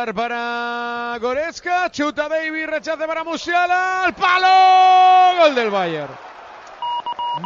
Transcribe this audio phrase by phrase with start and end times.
[0.00, 6.08] Para Goretzka, chuta David, rechace para Musiala, al palo, gol del Bayern.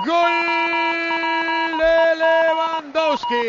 [0.07, 0.31] Gol
[1.79, 3.45] de Lewandowski.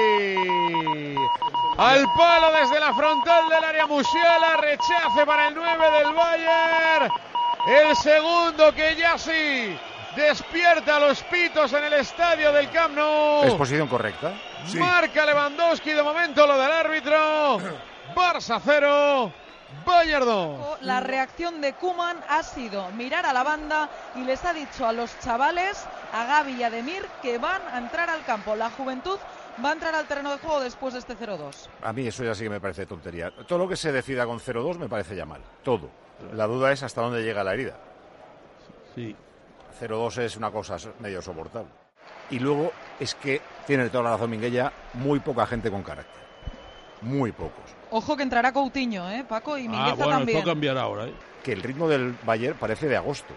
[1.77, 7.11] Al palo desde la frontal del área Musiala, rechace para el 9 del Bayern.
[7.67, 9.77] El segundo que ya sí
[10.15, 13.43] despierta los pitos en el estadio del Camp Nou.
[13.43, 14.33] Es posición correcta.
[14.73, 17.61] Marca Lewandowski de momento lo del árbitro.
[18.13, 19.31] Barça 0,
[19.85, 20.81] Bayern 2.
[20.81, 24.93] La reacción de Kuman ha sido mirar a la banda y les ha dicho a
[24.93, 28.55] los chavales, a Gaby y a Demir, que van a entrar al campo.
[28.55, 29.17] La juventud
[29.63, 31.67] va a entrar al terreno de juego después de este 0-2.
[31.81, 33.31] A mí eso ya sí que me parece tontería.
[33.47, 35.41] Todo lo que se decida con 0-2 me parece ya mal.
[35.63, 35.89] Todo.
[36.33, 37.77] La duda es hasta dónde llega la herida.
[38.95, 39.15] Sí.
[39.81, 41.69] 0-2 es una cosa medio soportable.
[42.29, 46.23] Y luego es que tiene toda la razón Minguella, muy poca gente con carácter.
[47.01, 47.74] Muy pocos.
[47.91, 49.57] Ojo que entrará Coutinho, ¿eh, Paco?
[49.57, 50.39] Y Ah, Mingueza bueno, también.
[50.41, 51.13] puede cambiar ahora, ¿eh?
[51.43, 53.33] Que el ritmo del Bayern parece de agosto.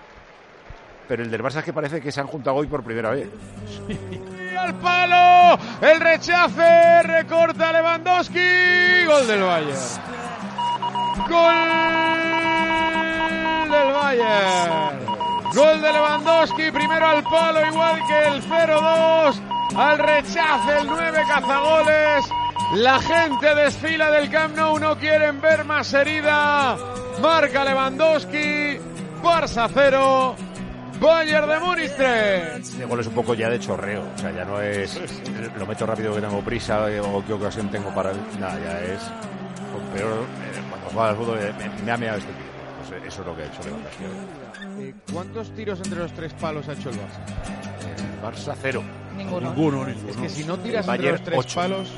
[1.07, 3.29] Pero el del Barça es que parece que se han juntado hoy por primera vez.
[4.59, 9.79] Al palo, el rechace, recorta Lewandowski, gol del Bayern.
[11.29, 11.55] Gol
[13.71, 15.07] del Bayern.
[15.55, 19.41] Gol de Lewandowski, primero al palo, igual que el 0-2.
[19.77, 22.25] Al rechace, el 9 cazagoles.
[22.75, 26.77] La gente desfila del Camp Nou, no quieren ver más herida.
[27.23, 28.79] Marca Lewandowski,
[29.23, 30.37] Barça 0,
[31.01, 32.59] Bayern de Múnich 3.
[32.61, 35.01] Este gol es un poco ya de chorreo, o sea, ya no es
[35.57, 38.13] lo meto rápido que tengo prisa eh, o qué ocasión tengo para...
[38.39, 39.01] Nada, ya es...
[39.95, 42.49] Pero eh, cuando juega al fútbol eh, me, me ha meado este tío.
[42.89, 44.05] Pues eso es lo que ha hecho Lewandowski.
[44.83, 47.21] Eh, ¿Cuántos tiros entre los tres palos ha hecho el Barça?
[47.97, 48.83] El Barça cero.
[49.17, 49.51] Ninguno.
[49.51, 50.11] Ninguno, ninguno.
[50.11, 51.55] Es que si no tiras entre los tres ocho.
[51.57, 51.89] palos,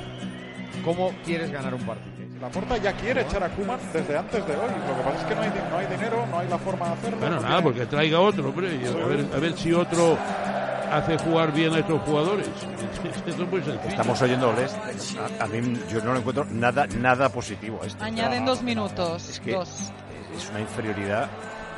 [0.85, 2.11] ¿cómo quieres ganar un partido?
[2.41, 4.69] La Porta ya quiere echar a Kuman desde antes de hoy.
[4.89, 6.93] Lo que pasa es que no hay, no hay dinero, no hay la forma de
[6.95, 7.19] hacerlo.
[7.19, 8.75] Bueno, no nada, tiene- porque traiga otro, hombre.
[8.77, 10.17] y a, ver, a ver si otro
[10.91, 12.49] hace jugar bien a estos jugadores.
[13.27, 13.63] Esto es muy.
[13.87, 14.75] Estamos oyendo Les.
[15.39, 18.03] A, a mí yo no lo encuentro nada, nada positivo a esto.
[18.03, 19.29] Añaden dos minutos.
[19.29, 19.93] Es que Dos.
[20.37, 21.29] es una inferioridad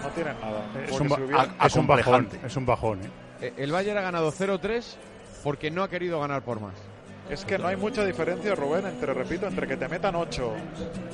[0.02, 0.62] No tienen nada.
[0.87, 3.10] Es un, ba- si hubiera- a- es un bajón, es un bajón, ¿eh?
[3.40, 4.94] Eh, El Bayern ha ganado 0-3
[5.43, 6.75] porque no ha querido ganar por más.
[7.30, 10.52] Es que no hay mucha diferencia, Rubén, entre, repito, entre que te metan 8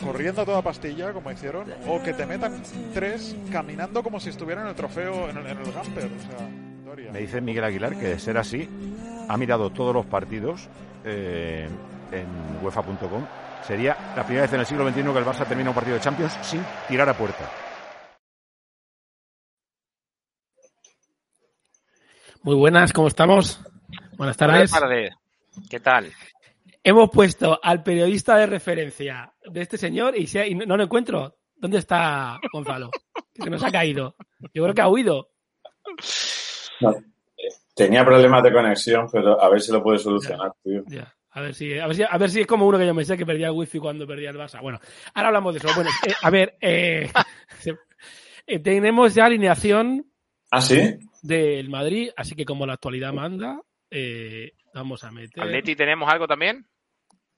[0.04, 2.62] corriendo a toda pastilla, como hicieron, o que te metan
[2.92, 6.06] 3 caminando como si estuvieran en el trofeo, en el, en el Gamper.
[6.06, 6.48] O sea,
[6.88, 7.12] victoria.
[7.12, 8.68] Me dice Miguel Aguilar que de ser así,
[9.28, 10.68] ha mirado todos los partidos
[11.04, 11.68] eh,
[12.10, 13.24] en UEFA.com.
[13.66, 16.00] Sería la primera vez en el siglo XXI que el Barça termina un partido de
[16.00, 17.50] Champions sin tirar a puerta.
[22.42, 23.60] Muy buenas, ¿cómo estamos?
[24.16, 25.27] Buenas Buenas tardes.
[25.68, 26.12] ¿Qué tal?
[26.82, 31.36] Hemos puesto al periodista de referencia de este señor y, se- y no, lo encuentro.
[31.56, 32.90] ¿Dónde está Gonzalo?
[33.34, 34.14] Que se nos ha caído.
[34.54, 35.30] Yo creo que ha huido.
[36.80, 36.94] No,
[37.74, 40.82] tenía problemas de conexión, pero a ver si lo puede solucionar, tío.
[40.86, 41.12] Ya.
[41.30, 43.04] A ver, si, a, ver si, a ver si es como uno que yo me
[43.04, 44.60] sé que perdía el wifi cuando perdía el Barça.
[44.62, 44.80] Bueno,
[45.14, 45.68] ahora hablamos de eso.
[45.74, 47.10] Bueno, eh, a ver, eh,
[48.46, 50.06] eh, tenemos ya alineación
[50.50, 50.98] ¿Ah, sí?
[51.22, 53.60] del Madrid, así que como la actualidad manda,
[53.90, 55.42] eh, vamos a meter.
[55.42, 56.66] ¿Atleti tenemos algo también?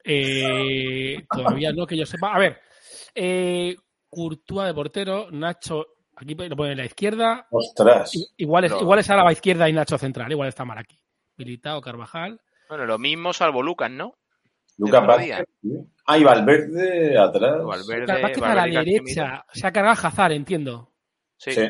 [0.05, 2.35] Eh, todavía no que yo sepa.
[2.35, 2.59] A ver,
[3.15, 3.77] eh,
[4.09, 7.47] Courtois de portero, Nacho, aquí lo pone en la izquierda.
[7.51, 8.13] Ostras.
[8.37, 8.81] Igual es, No.
[8.81, 10.99] igual es a la izquierda y Nacho central, igual está mal aquí.
[11.37, 12.41] Militao, Carvajal.
[12.69, 14.15] Bueno, lo mismo salvo Lucas, ¿no?
[14.79, 15.45] Lucas Vázquez.
[16.07, 17.63] Ah, y Valverde atrás.
[17.65, 19.45] Valverde, Vázquez a la derecha.
[19.53, 20.93] Se ha cargado Hazard, entiendo.
[21.37, 21.61] Sí, Sí.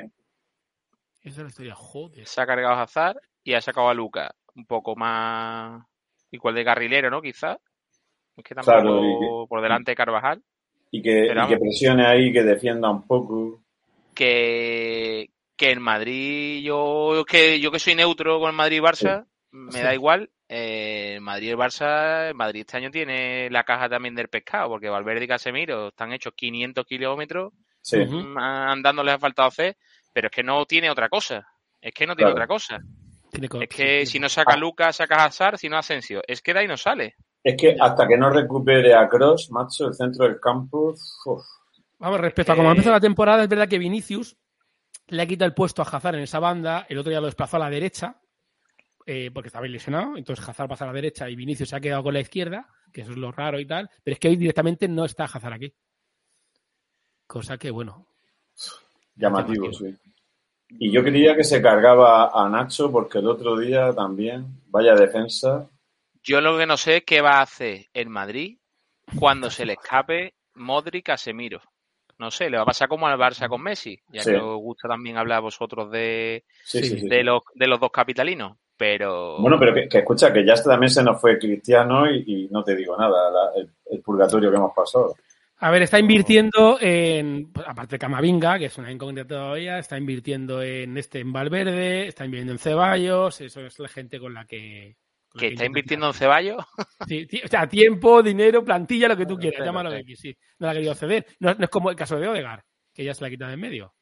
[1.22, 2.26] Esa es la historia, joder.
[2.26, 5.84] se ha cargado a Hazard y ha sacado a Lucas un poco más
[6.30, 7.20] igual de carrilero, ¿no?
[7.22, 7.58] Quizás.
[8.36, 9.04] Es que tampoco Claro,
[9.44, 10.42] y por delante de Carvajal.
[10.90, 13.62] Y que, Pero y que presione ahí, que defienda un poco.
[14.14, 19.26] Que, que en Madrid, yo que yo que soy neutro con el Madrid y Barça,
[19.52, 19.80] me Sí.
[19.82, 20.30] da igual.
[20.48, 24.88] Eh, Madrid y el Barça, Madrid este año tiene la caja también del pescado, porque
[24.88, 27.52] Valverde y Casemiro están hechos 500 kilómetros
[27.82, 27.98] Sí.
[27.98, 29.76] Mm, andando les ha faltado hacer,
[30.12, 31.46] pero es que no tiene otra cosa.
[31.80, 32.44] Es que no tiene Claro.
[32.44, 32.78] otra cosa.
[33.30, 34.30] Tiene Es que sí, si no Ah.
[34.30, 36.22] saca Lucas, saca Hazard, si no Asensio.
[36.26, 37.14] Es que de ahí no sale.
[37.42, 40.94] Es que hasta que no recupere a Cross, macho, el centro del campo.
[41.26, 41.42] uf.
[41.98, 44.36] Vamos, respecto a cómo ha empezado la temporada, es verdad que Vinicius
[45.08, 47.56] le ha quitado el puesto a Hazard en esa banda, el otro día lo desplazó
[47.56, 48.20] a la derecha,
[49.06, 52.02] eh, porque estaba lesionado, entonces Hazard pasa a la derecha y Vinicius se ha quedado
[52.02, 54.88] con la izquierda, que eso es lo raro y tal, pero es que hoy directamente
[54.88, 55.74] no está Hazard aquí.
[57.26, 58.06] Cosa que, bueno,
[59.14, 59.72] Llamativo, Llamativo.
[59.72, 60.09] sí.
[60.78, 65.68] Y yo creía que se cargaba a Nacho porque el otro día también, vaya defensa.
[66.22, 68.58] Yo lo que no sé es qué va a hacer el Madrid
[69.18, 71.60] cuando se le escape Modric Casemiro.
[72.18, 74.30] No sé, le va a pasar como al Barça con Messi, ya Sí.
[74.30, 77.08] que os gusta también hablar a vosotros de, Sí, sí, sí.
[77.08, 78.56] de, los, de los dos capitalinos.
[78.76, 82.48] Pero Bueno, pero que, que escucha, que ya también se nos fue Cristiano y, y
[82.50, 85.14] no te digo nada, la- el, el purgatorio que hemos pasado.
[85.62, 89.98] A ver, está invirtiendo en, pues, aparte de Camavinga, que es una incógnita todavía, está
[89.98, 94.46] invirtiendo en este en Valverde, está invirtiendo en Ceballos, eso es la gente con la
[94.46, 94.96] que...
[95.28, 96.14] con que está invirtiendo en.
[96.14, 96.64] Ceballos.
[97.06, 100.34] Sí, o sea, tiempo, dinero, plantilla, lo que tú quieras, llámalo que sí.
[100.58, 101.26] No la ha querido ceder.
[101.40, 102.64] No, no es como el caso de Odegar,
[102.94, 103.94] que ya se la ha quitado de en medio.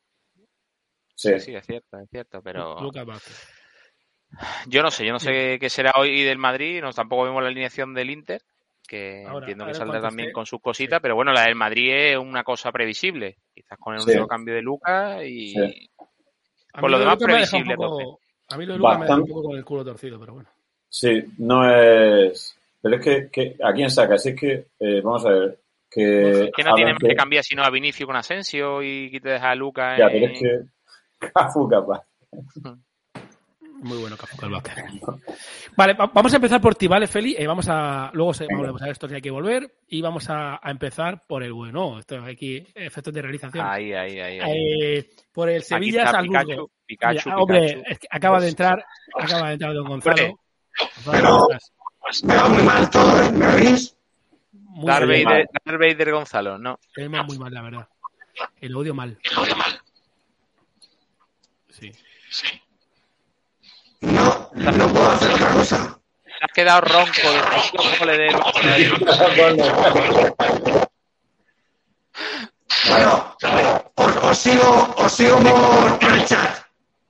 [1.17, 1.41] Sí.
[1.41, 3.49] Sí, es cierto, es cierto, pero Lucas Vázquez.
[4.69, 7.49] yo no sé, yo no sé qué será hoy del Madrid, no, tampoco vemos la
[7.49, 8.43] alineación del Inter,
[8.89, 11.93] que Ahora- entiendo que saldrá también esté- con sus cositas, pero bueno, la del Madrid
[11.93, 14.13] es una cosa previsible, quizás con el Sí.
[14.29, 15.91] cambio de Lucas y Sí.
[16.73, 19.43] Por lo de demás, previsible, poco- A mí lo de Lucas me dejado un poco
[19.45, 20.49] con el culo torcido, pero bueno.
[20.89, 22.59] Sí, no es.
[22.81, 24.15] Pero es que, que ¿a quién saca?
[24.15, 25.59] Así es que, eh, vamos a ver.
[25.91, 29.31] Que, que no tiene más que cambiar sino a Vinicio con Asensio y que te
[29.31, 30.61] deja a Lucas Ya, en- pero es que.
[31.35, 32.03] Cafu capaz.
[33.81, 34.75] Muy bueno, Cafu Vázquez.
[35.77, 37.37] Vale, va- vamos a empezar por ti, ¿vale, Feli?
[37.39, 40.29] Eh, vamos a, luego se, vamos a ver esto si hay que volver y vamos
[40.31, 41.99] a, a empezar por el bueno.
[41.99, 43.65] Esto aquí, efectos de realización.
[43.65, 44.41] Ahí, ahí, ahí.
[44.41, 44.53] ahí.
[44.99, 46.41] Eh, por el Sevilla está Salzburgo.
[46.41, 47.83] Pikachu, Pikachu, Mira, hombre, Pikachu.
[47.93, 50.41] es que acaba de entrar, acaba de entrar don Gonzalo.
[52.25, 53.31] Me va muy mal todo, ¿eh?
[53.33, 53.97] ¿Me oís?
[54.53, 55.25] Muy Darth mal.
[55.25, 56.79] Vader, Darth Vader Gonzalo, no.
[56.97, 57.89] Muy mal, la verdad.
[58.61, 59.19] El odio mal.
[61.71, 61.93] Sí.
[64.01, 66.01] No, no puedo hacer otra cosa.
[66.25, 67.33] Se has quedado ronco
[68.07, 68.33] de
[72.89, 73.35] Bueno,
[73.97, 76.59] os, os sigo, os sigo por, por el chat.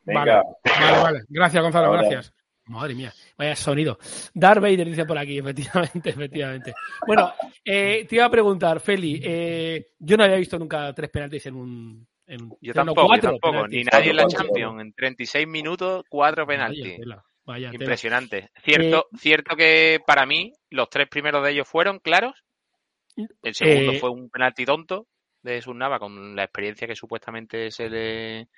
[0.05, 0.43] Venga.
[0.81, 1.21] Vale, vale.
[1.29, 2.03] Gracias, Gonzalo, Ahora.
[2.03, 2.33] gracias.
[2.69, 3.99] Madre mía, vaya sonido.
[4.35, 6.75] Darth Vader dice por aquí, efectivamente, efectivamente.
[7.07, 7.33] Bueno,
[7.65, 11.55] eh, te iba a preguntar, Feli, eh, yo no había visto nunca tres penaltis en
[11.55, 12.07] un...
[12.29, 13.67] En Yo tampoco, yo tampoco.
[13.69, 14.81] Ni nadie en la Champions.
[14.83, 16.99] En 36 minutos, cuatro penaltis.
[17.45, 17.71] vaya.
[17.73, 18.51] Impresionante.
[18.63, 22.35] Cierto, cierto que para mí los tres primeros de ellos fueron claros.
[23.43, 25.07] El segundo Eh, fue un penalti tonto
[25.43, 28.45] de Nava con la experiencia que supuestamente se le.
[28.45, 28.49] se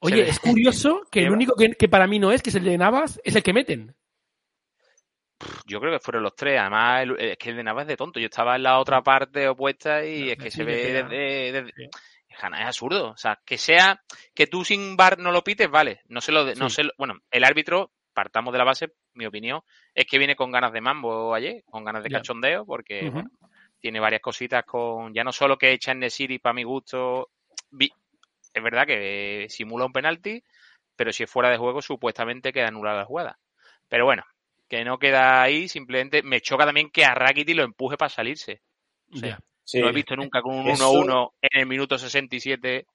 [0.00, 2.56] Oye, le- es curioso que el único que, que para mí no es, que es
[2.56, 3.94] el de Navas, es el que meten.
[5.66, 6.58] Yo creo que fueron los tres.
[6.60, 8.20] Además, el- es que el de Nava es de tonto.
[8.20, 11.90] Yo estaba en la otra parte opuesta y es que se ve desde.
[12.46, 13.10] Es absurdo.
[13.10, 14.00] O sea, que sea.
[14.34, 16.00] Que tú sin bar no lo pites, vale.
[16.08, 16.44] No se lo.
[16.44, 19.60] de- No se lo- bueno, el árbitro, partamos de la base, mi opinión,
[19.94, 23.30] es que viene con ganas de mambo ayer, con ganas de cachondeo, porque bueno,
[23.80, 25.12] tiene varias cositas con.
[25.14, 27.30] Ya no solo que echa en Nesiri para mi gusto.
[27.70, 27.92] vi-
[28.54, 30.42] Es verdad que simula un penalti,
[30.96, 33.38] pero si es fuera de juego, supuestamente queda anulada la jugada.
[33.88, 34.24] Pero bueno,
[34.68, 38.62] que no queda ahí, simplemente me choca también que a Rakiti lo empuje para salirse.
[39.12, 39.20] Sí.
[39.28, 39.38] Ya.
[39.68, 39.80] Sí.
[39.82, 42.86] No he visto nunca con un Eso- 1-1 en el minuto 67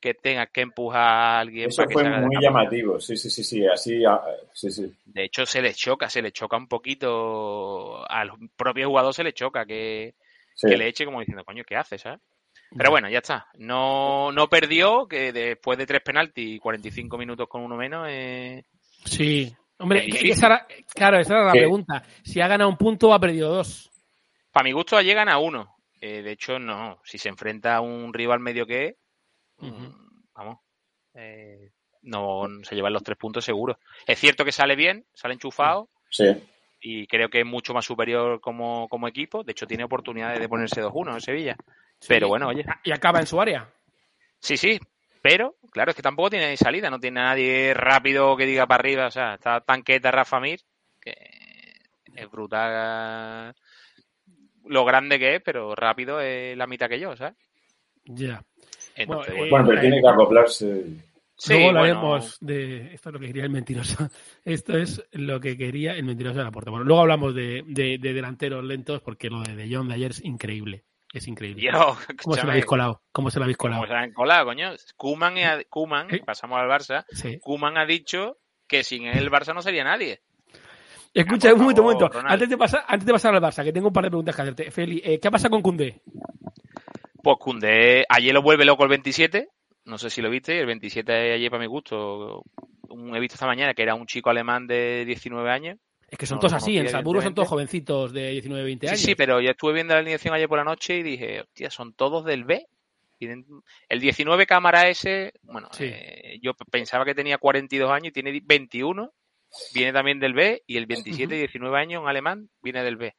[0.00, 2.98] que tengas que empujar a alguien Eso para que fue muy llamativo.
[2.98, 3.64] Sí, sí, sí, sí.
[3.68, 4.20] Así, ah,
[4.52, 4.92] sí, sí.
[5.04, 8.04] De hecho, se les choca, se les choca un poquito.
[8.10, 10.14] Al propio jugador se le choca que,
[10.56, 10.68] sí.
[10.68, 12.00] que le eche como diciendo, coño, ¿qué haces?
[12.02, 12.20] ¿sabes?
[12.76, 13.46] Pero bueno, ya está.
[13.54, 18.64] No, no perdió, que después de tres penaltis y 45 minutos con uno menos, eh,
[19.04, 19.54] Sí.
[19.78, 20.30] Hombre, Es que- difícil.
[20.32, 21.58] esa era- claro, esa era la ¿Qué?
[21.60, 22.02] pregunta.
[22.24, 23.88] Si ha ganado un punto o ha perdido dos.
[24.50, 25.76] para mi gusto llegan a uno.
[26.00, 27.00] Eh, de hecho, no.
[27.04, 28.94] Si se enfrenta a un rival medio que es,
[29.58, 29.86] mm,
[30.34, 30.58] vamos,
[31.14, 31.70] eh,
[32.02, 33.78] no se llevan los tres puntos seguro.
[34.06, 36.24] Es cierto que sale bien, sale enchufado Sí.
[36.80, 39.42] y creo que es mucho más superior como, como equipo.
[39.42, 41.56] De hecho, tiene oportunidades de ponerse 2-1 en Sevilla.
[42.06, 43.68] Pero bueno, oye, Y acaba en su área.
[44.38, 44.78] sí, sí.
[45.20, 48.80] Pero, claro, es que tampoco tiene salida, no tiene a nadie rápido que diga para
[48.80, 49.06] arriba.
[49.08, 50.60] O sea, está tanqueta Rafa Mir,
[51.00, 51.12] que
[52.14, 53.52] es brutal
[54.68, 57.34] lo grande que es, pero rápido es la mitad que yo, ¿sabes?
[58.04, 58.42] Ya.
[58.94, 60.84] Entonces, Bueno, bueno, eh, Bueno, pero tiene que acoplarse.
[61.36, 62.94] sí, Luego bueno, hablaremos de.
[62.94, 63.96] Esto es lo que quería el mentiroso.
[64.44, 66.70] Esto es lo que quería el mentiroso de la puerta.
[66.70, 70.10] Bueno, luego hablamos de, de- de delanteros lentos porque lo de De Jong de ayer
[70.12, 70.84] es increíble.
[71.12, 71.62] Es increíble.
[71.62, 73.02] yo, ¿Cómo se lo habéis colado?
[73.12, 73.80] ¿Cómo se lo habéis colado?
[73.80, 74.72] ¿Cómo se han colado, coño?
[74.96, 76.22] Kuman, ha- Koeman, Eh.
[76.24, 77.38] pasamos al Barça, Sí.
[77.40, 80.20] Kuman ha dicho que sin él el Barça no sería nadie.
[81.14, 82.08] Escucha, un momento, un momento.
[82.08, 82.32] Ronald.
[82.32, 84.42] Antes de, pasar, antes de pasar al Barça, que tengo un par de preguntas que
[84.42, 84.70] hacerte.
[84.70, 86.00] Feli, eh, ¿qué pasa con Cundé?
[87.22, 89.48] Pues Koundé, ayer lo vuelve loco el 27,
[89.86, 92.42] no sé si lo viste, el 27 de ayer para mi gusto,
[92.90, 95.78] un- he visto esta mañana que era un chico alemán de 19 años.
[96.10, 96.78] Es que son No todos así.
[96.78, 99.00] En Salzburgo son todos jovencitos de 19, 20 Sí, años.
[99.02, 101.92] sí, pero yo estuve viendo la alineación ayer por la noche y dije, hostia, son
[101.92, 102.66] todos del B.
[103.20, 105.84] El 19 cámara ese, bueno, Sí.
[105.86, 109.10] eh, yo pensaba que tenía 42 años y tiene 21,
[109.74, 113.14] viene también del B, y el 27 y 19 años, un alemán, viene del B.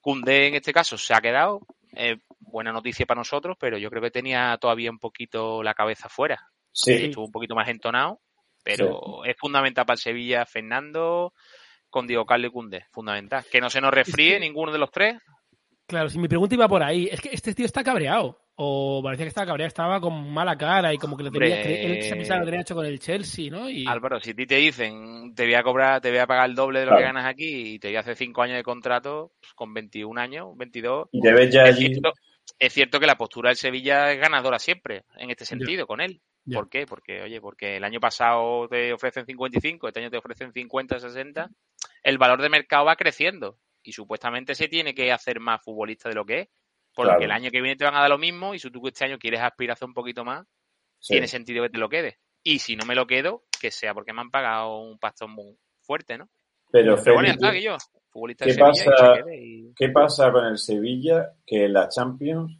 [0.00, 1.60] Cundé en este caso se ha quedado,
[1.96, 6.08] eh, buena noticia para nosotros, pero yo creo que tenía todavía un poquito la cabeza
[6.08, 6.40] fuera.
[6.72, 6.92] Sí.
[6.92, 8.20] Estuvo un poquito más entonado,
[8.62, 11.32] pero es fundamental para el Sevilla Fernando
[11.88, 13.44] con Diego Carlos y Cundé, fundamental.
[13.50, 15.16] Que no se nos refríe que- ninguno de los tres.
[15.86, 18.38] Claro, si mi pregunta iba por ahí, es que este tío está cabreado.
[18.58, 22.02] O parecía que estaba cabreado, estaba con mala cara y como que lo tenía, él
[22.02, 23.68] se pensaba que lo tenía hecho con el Chelsea, ¿no?
[23.68, 26.48] Y Álvaro, si a ti te dicen, te voy a cobrar, te voy a pagar
[26.48, 27.00] el doble de lo Claro.
[27.02, 30.18] que ganas aquí y te voy a hacer 5 años de contrato pues, con 21
[30.18, 31.08] años, 22.
[31.12, 31.88] Y te ves ya Es allí.
[31.88, 32.12] cierto,
[32.58, 36.22] es cierto que la postura del Sevilla es ganadora siempre, en este sentido, con él.
[36.50, 36.86] ¿Por qué?
[36.86, 41.50] Porque, oye, porque el año pasado te ofrecen 55, este año te ofrecen 50, 60.
[42.04, 46.14] El valor de mercado va creciendo y supuestamente se tiene que hacer más futbolista de
[46.14, 46.48] lo que es.
[46.96, 47.24] Porque Claro.
[47.24, 49.18] el año que viene te van a dar lo mismo y si tú este año
[49.18, 50.46] quieres aspirar un poquito más,
[50.98, 51.12] Sí.
[51.12, 52.16] tiene sentido que te lo quedes.
[52.42, 55.56] Y si no me lo quedo, que sea porque me han pagado un pastón muy
[55.82, 56.28] fuerte, ¿no?
[56.72, 57.76] Pero, Pero bueno, está, que yo,
[58.10, 59.34] futbolista ¿qué de Sevilla pasa?
[59.34, 61.32] y- ¿Qué pasa con el Sevilla?
[61.46, 62.58] Que la Champions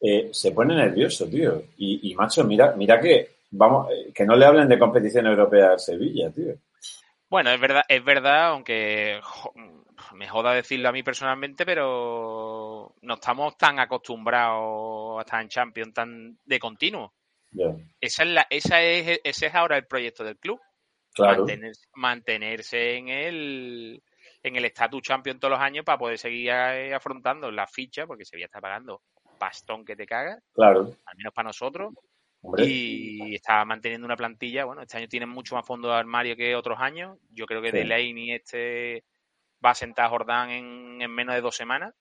[0.00, 1.62] eh, se pone nervioso, tío.
[1.76, 5.72] Y, y, macho, mira, mira que vamos, eh, que no le hablen de competición europea
[5.72, 6.54] al Sevilla, tío.
[7.28, 9.52] Bueno, es verdad, es verdad, aunque jo,
[10.14, 15.94] me joda decirlo a mí personalmente, pero no estamos tan acostumbrados a estar en Champions
[15.94, 17.14] tan de continuo.
[18.00, 20.60] Esa es la, esa es, ese es ahora el proyecto del club.
[21.14, 21.38] claro.
[21.38, 24.02] Mantenerse, mantenerse en el
[24.42, 28.26] en el estatus champion todos los años para poder seguir eh, afrontando la ficha, porque
[28.26, 29.00] Sevilla está pagando
[29.38, 30.80] pastón que te cagas, Claro.
[31.06, 31.94] al menos para nosotros,
[32.42, 32.66] Hombre.
[32.66, 34.66] y está manteniendo una plantilla.
[34.66, 37.16] Bueno, este año tienen mucho más fondo de armario que otros años.
[37.30, 37.78] Yo creo que Sí.
[37.78, 39.04] Delaney este
[39.64, 41.94] va a sentar a Jordán en, en menos de dos semanas.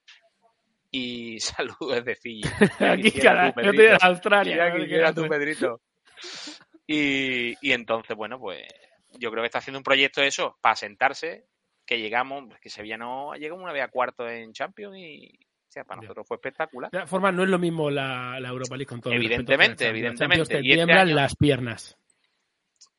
[0.91, 2.43] Y saludos desde Fiji.
[2.79, 3.97] Aquí, yo estoy Pedrito.
[4.01, 4.73] Australia.
[4.73, 5.29] Quieras tú, tú.
[5.29, 5.81] Pedrito.
[6.87, 8.61] Y, y entonces, bueno, pues
[9.17, 11.45] yo creo que está haciendo un proyecto de eso para sentarse,
[11.85, 15.85] que llegamos, que Sevilla no llegamos una vez a cuarto en Champions y o sea,
[15.85, 16.91] para nosotros fue espectacular.
[16.91, 19.85] De todas formas, no es lo mismo la, la Europa League con todo el Evidentemente,
[19.85, 19.91] la.
[19.91, 20.45] La evidentemente.
[20.45, 21.97] Te Y este año- las piernas.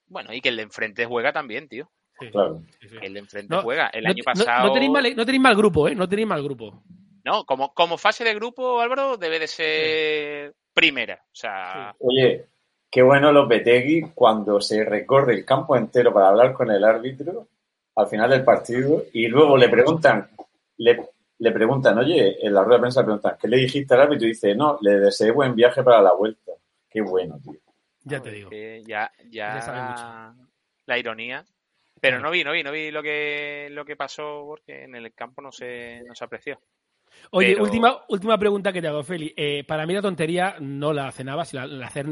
[0.07, 1.89] Bueno, y que el de enfrente juega también, tío.
[2.27, 2.63] Sí, Claro.
[2.81, 2.99] sí, sí.
[2.99, 3.89] Que el de enfrente No, juega.
[3.89, 4.67] El no, año pasado.
[4.69, 5.95] No, tenéis mal, no tenéis mal grupo, ¿eh?
[5.95, 6.83] No tenéis mal grupo.
[7.25, 11.23] No, como, como fase de grupo, Álvaro, debe de ser primera.
[11.25, 12.47] O sea, Oye,
[12.91, 17.49] qué bueno Lopetegui cuando se recorre el campo entero para hablar con el árbitro
[17.97, 20.29] al final del partido y luego le preguntan,
[20.79, 21.01] le,
[21.39, 24.27] le preguntan, oye, en la rueda de prensa le preguntan, ¿qué le dijiste al árbitro?
[24.27, 26.53] Y dice, no, le deseé buen viaje para la vuelta.
[26.91, 27.59] Qué bueno, tío.
[28.03, 28.51] Ya te digo.
[28.87, 30.35] ya, Ya sabe ya
[30.87, 31.45] la ironía.
[32.11, 35.13] Pero no vi, no vi, no vi lo que lo que pasó porque en el
[35.15, 36.61] campo no se, no se apreció.
[37.31, 39.33] Oye, Pero- última, última pregunta que te hago, Feli.
[39.37, 42.03] Eh, para mí la tontería no la hace Navas, la, la hace.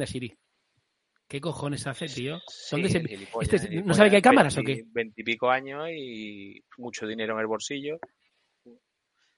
[1.28, 2.40] ¿Qué cojones hace, tío?
[2.70, 4.76] ¿Dónde Sí, se- este- ¿No sabe que hay cámaras o qué?
[4.76, 7.98] veinti- Veintipico años y mucho dinero en el bolsillo.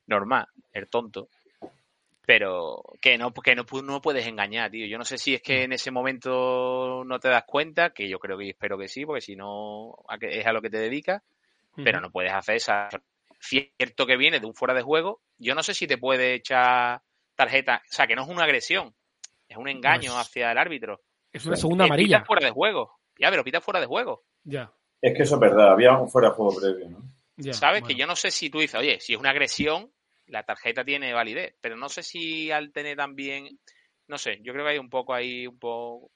[0.06, 1.28] Normal, el tonto.
[2.26, 4.87] Pero que no, que no, no puedes engañar, tío.
[4.87, 8.19] Yo no sé si es que en ese momento no te das cuenta, que yo
[8.19, 11.23] creo que espero que sí, porque si no es a lo que te dedicas,
[11.76, 12.88] pero no puedes hacer esa.
[13.40, 15.21] Cierto que viene de un fuera de juego.
[15.38, 17.02] Yo no sé si te puede echar
[17.35, 17.83] tarjeta.
[17.85, 18.95] O sea, que no es una agresión,
[19.49, 21.02] es un engaño hacia el árbitro.
[21.31, 22.25] Es una segunda Eh, pita amarilla.
[22.25, 22.93] fuera de juego.
[23.19, 24.23] Ya, pero pita fuera de juego.
[24.45, 27.02] Ya, Es que eso es verdad, había un fuera de juego previo, ¿no?
[27.37, 27.52] ya.
[27.52, 27.83] ¿Sabes?
[27.83, 27.88] bueno.
[27.95, 29.90] Que yo no sé si tú dices, oye, si es una agresión,
[30.26, 33.59] la tarjeta tiene validez, pero no sé si al tener también,
[34.09, 36.11] no sé, yo creo que hay un poco ahí, un poco,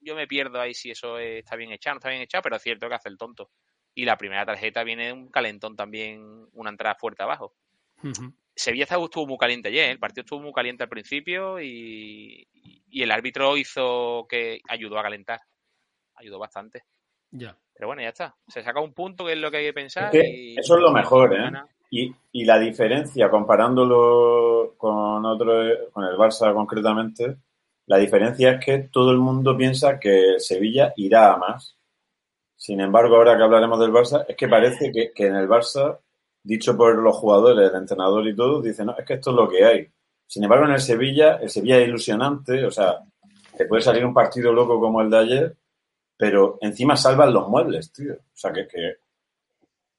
[0.00, 2.56] yo me pierdo ahí si eso es- está bien echado, no está bien echado, pero
[2.56, 3.50] es cierto que hace el tonto.
[3.94, 7.54] Y la primera tarjeta viene de un calentón también, una entrada fuerte abajo.
[8.02, 8.32] Ujú.
[8.54, 12.46] Sevilla estaba- estuvo muy caliente ayer, el partido estuvo muy caliente al principio y,
[12.88, 15.40] y el árbitro hizo que ayudó a calentar,
[16.14, 16.84] ayudó bastante.
[17.30, 17.56] Ya.
[17.74, 18.36] Pero bueno, ya está.
[18.48, 20.14] Se saca un punto que es lo que hay que pensar.
[20.14, 21.50] Es que y- eso es lo mejor, ¿eh?
[21.94, 25.52] Y, y la diferencia, comparándolo con otro,
[25.92, 27.36] con el Barça concretamente,
[27.86, 31.76] la diferencia es que todo el mundo piensa que Sevilla irá a más.
[32.56, 35.98] Sin embargo, ahora que hablaremos del Barça, es que parece que, que en el Barça,
[36.42, 39.46] dicho por los jugadores, el entrenador y todo, dicen, no, es que esto es lo
[39.50, 39.86] que hay.
[40.26, 43.00] Sin embargo, en el Sevilla, el Sevilla es ilusionante, o sea,
[43.54, 45.56] te puede salir un partido loco como el de ayer,
[46.16, 48.14] pero encima salvan los muebles, tío.
[48.14, 49.01] O sea, que, que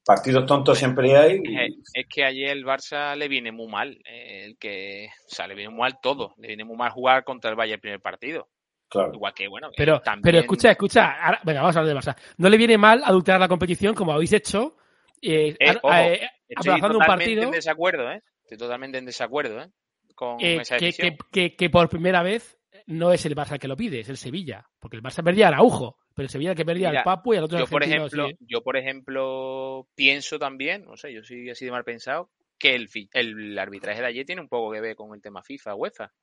[0.05, 1.39] partidos tontos siempre hay.
[1.43, 3.97] y- Es, es que ayer el Barça le viene muy mal.
[4.05, 6.33] eh, El que, o sea, le viene muy mal todo.
[6.37, 8.49] Le viene muy mal jugar contra el Valle el primer partido.
[8.89, 9.11] claro.
[9.13, 11.11] Igual que, bueno, eh, Pero, también- pero escucha, escucha.
[11.19, 12.15] Ahora- venga, vamos a hablar de Barça.
[12.37, 14.75] No le viene mal adulterar la competición como habéis hecho,
[15.21, 18.21] eh, Eh, ojo, eh, Estoy aplazando un totalmente partido en desacuerdo, ¿eh?
[18.43, 19.69] Estoy totalmente en desacuerdo, ¿eh?
[20.13, 23.67] Con eh, esa que- que- que por primera vez no es el Barça el que
[23.67, 24.67] lo pide, es el Sevilla.
[24.79, 27.37] Porque el Barça perdía a Araujo, pero el Sevilla que perdía Mira, al Papu y
[27.37, 31.65] al otro yo por ejemplo, yo por ejemplo pienso también, no sé, yo soy así
[31.65, 34.95] de mal pensado, que el, fi- el arbitraje de ayer tiene un poco que ver
[34.95, 36.13] con el tema FIFA, UEFA.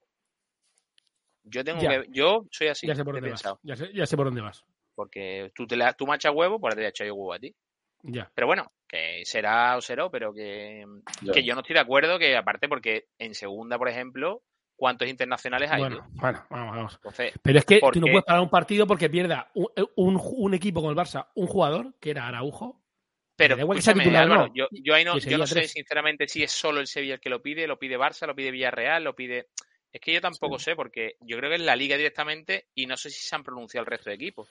[1.44, 2.03] Yo tengo Ya.
[2.03, 3.42] que, yo soy así Ya sé por de dónde vas.
[3.42, 4.64] pensado, Ya sé, ya sé por dónde vas.
[4.94, 7.55] porque tú te la, tú machas huevo, pues ahora te echar yo huevo a ti.
[8.03, 8.31] Ya.
[8.35, 10.85] Pero bueno, que será o será, pero que,
[11.33, 14.42] que yo no estoy de acuerdo que aparte porque en segunda, por ejemplo,
[14.80, 15.78] ¿cuántos internacionales hay?
[15.78, 16.94] Bueno, bueno, vamos, vamos.
[16.94, 19.66] Entonces, Pero es que ¿por tú no puedes parar un partido porque pierda un,
[19.96, 22.80] un- un equipo con el Barça, un jugador, que era Araujo.
[23.36, 24.54] Pero que escúchame, titular Álvaro, no.
[24.54, 27.28] yo, yo ahí no, yo no sé sinceramente si es solo el Sevilla el que
[27.28, 29.48] lo pide, lo pide Barça, lo pide Villarreal, lo pide.
[29.92, 32.96] Es que yo tampoco sé, porque yo creo que es la liga directamente y no
[32.96, 34.48] sé si se han pronunciado el resto de equipos.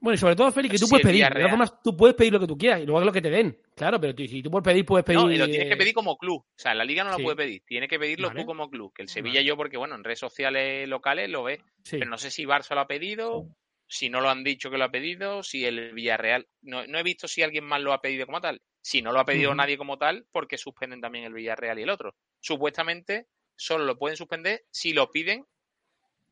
[0.00, 1.22] Bueno, y sobre todo, Félix, que No tú sé puedes pedir.
[1.24, 3.12] De todas Villarreal- formas, tú puedes pedir lo que tú quieras y luego es lo
[3.12, 3.58] que te den.
[3.76, 5.20] Claro, pero tú- si tú puedes pedir, puedes pedir.
[5.20, 6.40] No, y lo tienes que eh, pedir como club.
[6.40, 7.22] O sea, la liga no lo Sí.
[7.22, 8.40] puede pedir, tiene que pedirlo Vale.
[8.40, 8.92] tú como club.
[8.94, 9.44] Que el Sevilla Vale.
[9.46, 11.98] yo, porque bueno, en redes sociales locales lo ves, sí.
[11.98, 13.46] pero no sé si Barça lo ha pedido,
[13.86, 16.46] si no lo han dicho que lo ha pedido, si el Villarreal.
[16.62, 18.62] No, no he visto si alguien más lo ha pedido como tal.
[18.82, 21.90] Si no lo ha pedido nadie como tal, porque suspenden también el Villarreal y el
[21.90, 22.14] otro.
[22.40, 25.44] Supuestamente solo lo pueden suspender si lo piden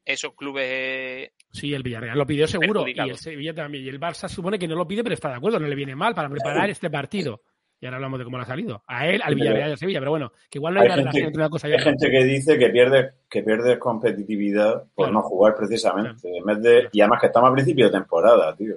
[0.08, 0.64] esos clubes.
[0.68, 2.86] eh, Sí, el Villarreal lo pidió seguro.
[2.86, 3.84] Y el Sevilla también.
[3.84, 5.94] Y el Barça supone que no lo pide, pero está de acuerdo, no le viene
[5.96, 7.42] mal para preparar este partido.
[7.80, 8.82] Y ahora hablamos de cómo le ha salido.
[8.88, 10.00] A él, al Villarreal y al Sevilla.
[10.00, 11.76] Pero bueno, que igual no hay, Hay una gente- relación entre una cosa y Hay
[11.78, 11.90] otra.
[11.92, 15.12] gente que dice que pierdes que pierdes competitividad por Claro.
[15.12, 16.28] no jugar precisamente.
[16.36, 18.74] En vez de, y además que estamos a principio de temporada, tío.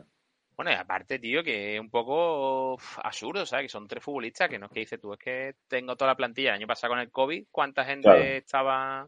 [0.56, 3.66] Bueno, y aparte, tío, que es un poco uf, absurdo, ¿sabes?
[3.66, 6.16] Que son tres futbolistas que no es que dices tú, es que tengo toda la
[6.18, 6.50] plantilla.
[6.50, 8.22] El año pasado con el COVID, ¿cuánta gente Claro.
[8.22, 9.08] estaba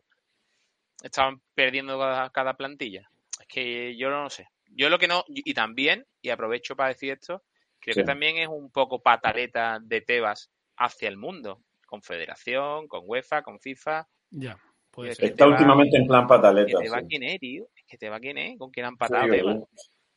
[1.02, 3.10] estaban perdiendo cada, cada plantilla?
[3.40, 4.48] Es que yo no sé.
[4.76, 7.44] Yo lo que no, y también, y aprovecho para decir esto,
[7.80, 8.02] creo Sí.
[8.02, 13.44] que también es un poco pataleta de Tebas hacia el mundo, con Federación, con UEFA,
[13.44, 14.08] con FIFA.
[14.32, 14.58] Ya,
[14.90, 15.26] puede ser.
[15.26, 16.80] Está va- últimamente en plan que pataleta.
[16.80, 17.06] te va sí.
[17.08, 17.66] quién es, tío.
[17.76, 19.54] Es que te va quién es, con quién han Sí, patado Tebas.
[19.56, 19.68] ¿verdad?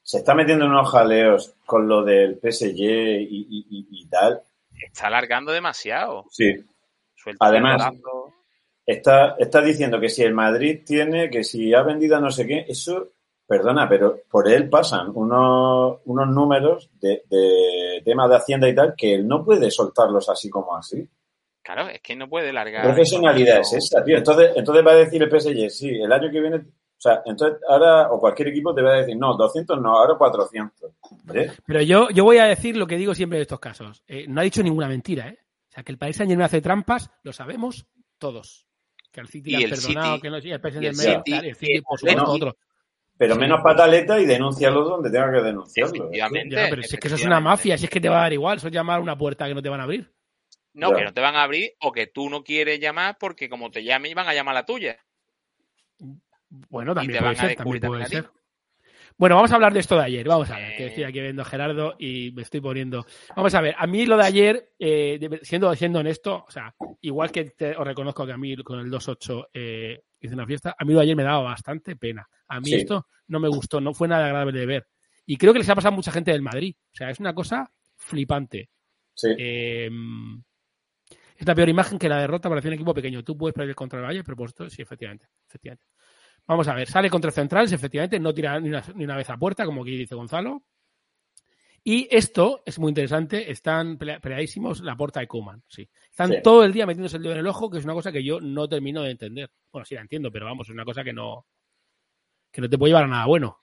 [0.02, 4.40] Se está metiendo en unos jaleos con lo del PSG y, y- y- y tal.
[4.80, 6.24] Está alargando demasiado.
[6.30, 6.54] Sí.
[7.14, 7.82] Suelta Además.
[8.86, 12.46] Está, está diciendo que si el Madrid tiene, que si ha vendido a no sé
[12.46, 13.08] qué, eso,
[13.44, 18.94] perdona, pero por él pasan unos, unos números de, de temas de Hacienda y tal
[18.96, 21.08] que él no puede soltarlos así como así.
[21.66, 22.84] Claro, es que no puede ¿Qué largar.
[22.84, 24.16] profesionalidad es esa, tío?
[24.16, 27.58] Entonces, entonces va a decir el PSG, sí, el año que viene, o sea, entonces
[27.68, 30.92] ahora, o cualquier equipo te va a decir, no, 200 no, ahora 400.
[31.00, 34.04] Hombre, Pero yo, yo voy a decir lo que digo siempre en estos casos.
[34.06, 35.38] Eh, no ha dicho ninguna mentira, ¿eh?
[35.68, 37.84] O sea, que el Paris Saint Germain hace trampas, lo sabemos
[38.18, 38.65] todos.
[39.16, 40.86] Que al City Y le han el perdonado, City- que no, y el PSG y
[40.86, 42.46] el Germain, City- claro, el y City, el por supuesto, Atlético.
[42.48, 42.58] otro.
[43.18, 45.94] pero menos pataleta y denúncialo donde tenga que denunciarlo.
[45.94, 46.54] Efectivamente.
[46.54, 48.20] Ya, pero si es que eso es una mafia, si es que te va a
[48.24, 50.12] dar igual, eso es llamar a una puerta que no te van a abrir.
[50.74, 50.96] No, Ya.
[50.98, 53.82] que no te van a abrir o que tú no quieres llamar porque como te
[53.82, 54.98] llamen van a llamar a la tuya.
[56.68, 58.30] Bueno, también te puede van a ser, también descubrir puede también a ser.
[59.18, 60.28] Bueno, vamos a hablar de esto de ayer.
[60.28, 60.86] Vamos a ver, que Eh.
[60.88, 63.06] estoy aquí viendo a Gerardo y me estoy poniendo.
[63.34, 67.30] Vamos a ver, a mí lo de ayer, eh, siendo, siendo honesto, o sea, igual
[67.30, 70.84] que te- os reconozco que a mí con el 2-8 eh, hice una fiesta, a
[70.84, 72.28] mí lo de ayer me daba bastante pena.
[72.48, 72.74] A mí Sí.
[72.74, 74.86] esto no me gustó, no fue nada agradable de ver.
[75.24, 76.74] Y creo que les ha pasado a mucha gente del Madrid.
[76.92, 78.68] O sea, es una cosa flipante.
[79.14, 79.28] Sí.
[79.38, 79.90] Eh,
[81.38, 83.24] es la peor imagen que la derrota para un equipo pequeño.
[83.24, 85.86] Tú puedes perder contra el Valle, pero por esto sí, efectivamente, efectivamente.
[86.46, 89.36] Vamos a ver, sale contra Centrales, efectivamente, no tira ni una, ni una vez a
[89.36, 90.62] puerta, como aquí dice Gonzalo.
[91.82, 95.88] Y esto es muy interesante, están pelea- peleadísimos la puerta de Kuman, sí.
[96.10, 96.38] Están Sí.
[96.42, 98.40] todo el día metiéndose el dedo en el ojo, que es una cosa que yo
[98.40, 99.50] no termino de entender.
[99.72, 101.46] Bueno, sí la entiendo, pero vamos, es una cosa que no
[102.52, 103.58] que no te puede llevar a nada bueno.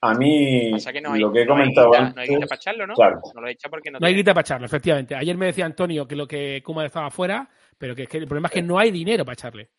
[0.00, 2.28] A mí, Pasa que no hay, lo que he no hay comentado antes, no hay
[2.28, 2.94] guita para echarlo, ¿no?
[2.94, 4.20] claro, No lo echa porque no, No hay tiene.
[4.22, 5.14] guita para echarlo, efectivamente.
[5.14, 8.26] Ayer me decía Antonio que lo que Kuman estaba fuera, pero que, es que el
[8.26, 9.70] problema es que no hay dinero para echarle.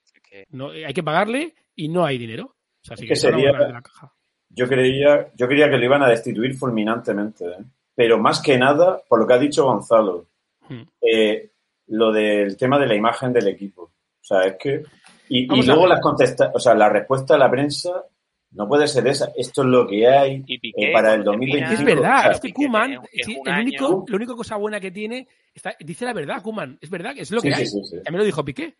[0.49, 2.45] No, hay que pagarle y no hay dinero.
[2.45, 4.13] O sea, Es sí que sería- de la caja.
[4.49, 7.63] yo creía, yo creía que lo iban a destituir fulminantemente, ¿eh?
[7.95, 10.27] pero más que nada, por lo que ha dicho Gonzalo,
[10.67, 10.81] Hmm.
[11.01, 11.51] eh,
[11.87, 13.83] lo del tema de la imagen del equipo.
[13.83, 14.83] O sea, es que.
[15.29, 18.03] Y, luego las contesta, o sea, la respuesta a la prensa
[18.51, 19.31] no puede ser esa.
[19.35, 21.89] Esto es lo que hay Y Piqué, eh, para el cuando termina- 2025.
[21.89, 24.79] Es verdad, o sea, es que Kuman, es- sí, el único, la única cosa buena
[24.79, 26.77] que tiene, está- dice la verdad, Kuman.
[26.81, 27.65] Es verdad, que es lo que sí, hay.
[27.67, 27.95] sí, sí.
[28.03, 28.75] También lo dijo Piqué.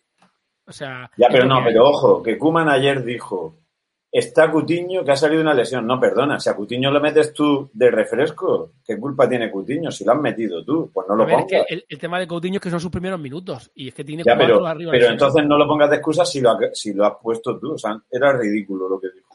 [0.68, 3.60] O sea, Ya, pero no, que pero ojo, que Kuman ayer dijo,
[4.12, 5.86] está Cutiño que ha salido una lesión.
[5.86, 9.92] No, perdona, si a Cutiño lo metes tú de refresco, ¿qué culpa tiene Cutiño?
[9.92, 11.66] Si lo has metido tú, pues no lo A ver, es pongas.
[11.68, 14.04] que el, el tema de Coutinho es que son sus primeros minutos y es que
[14.04, 14.92] tiene Ya, cuatro pero, arriba.
[14.92, 17.74] pero entonces no lo pongas de excusa si lo, ha- si lo has puesto tú.
[17.74, 19.26] O sea, era ridículo lo que dijo.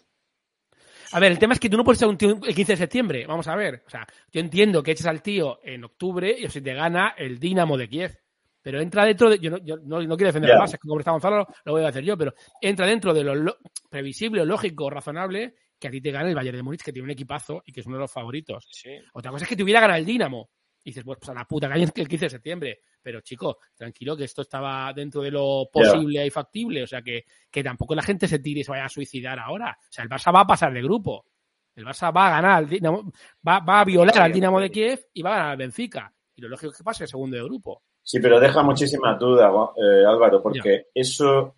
[1.13, 2.77] A ver, el tema es que tú no puedes ser un tío el 15 de
[2.77, 3.27] septiembre.
[3.27, 3.83] Vamos a ver.
[3.87, 7.39] O sea, yo entiendo que eches al tío en octubre y si te gana el
[7.41, 8.17] Dinamo de Kiev.
[8.63, 9.39] Pero entra dentro de.
[9.39, 10.57] Yo no, yo no, no quiero defender Ya.
[10.57, 13.25] al Barça, que como está Gonzalo, lo voy a hacer yo, pero entra dentro de
[13.25, 13.57] lo, lo
[13.89, 17.11] previsible, lógico, razonable, que a ti te gane el Bayern de Múnich, que tiene un
[17.11, 18.69] equipazo y que es uno de los favoritos.
[18.71, 18.91] Sí.
[19.15, 20.51] Otra cosa es que te hubiera ganado el Dinamo.
[20.83, 22.81] Y dices, pues, pues a la puta calle el 15 de septiembre.
[23.03, 26.83] Pero chico, tranquilo que esto estaba dentro de lo posible y factible.
[26.83, 29.77] O sea que, que tampoco la gente se tire y se vaya a suicidar ahora.
[29.79, 31.27] O sea, el Barça va a pasar de grupo.
[31.75, 33.13] El Barça va a ganar al Dinamo,
[33.47, 36.15] va, va a violar al Dinamo de Kiev y va a ganar al Benfica.
[36.35, 37.83] Y lo lógico es que pase el segundo de grupo.
[38.11, 41.55] Sí, pero deja muchísimas dudas, eh, Álvaro, porque eso,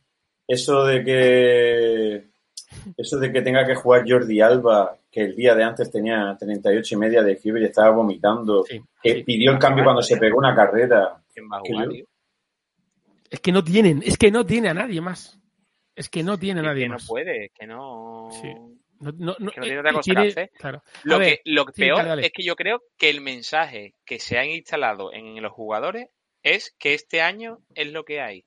[0.46, 2.24] eso de que
[2.98, 6.94] eso de que tenga que jugar Jordi Alba, que el día de antes tenía 38
[6.94, 9.22] y media de fiebre y estaba vomitando, Sí, que sí.
[9.22, 11.22] pidió el cambio cuando se pegó una carrera.
[11.32, 12.04] ¿Quién va a Que?
[13.30, 15.38] Es que no tienen, es que no tiene a nadie más.
[15.96, 17.06] Es que no tiene a nadie que no más.
[17.08, 18.28] puede, es que no...
[18.30, 18.48] Sí.
[19.00, 20.50] No, no, no, que no tiene eh, otra cosa tiene- que hacer.
[20.58, 20.82] Claro.
[21.04, 22.26] Lo, ver, que, lo sí, peor dale, dale.
[22.26, 26.08] es que yo creo que el mensaje que se han instalado en los jugadores
[26.42, 28.44] es que este año es lo que hay.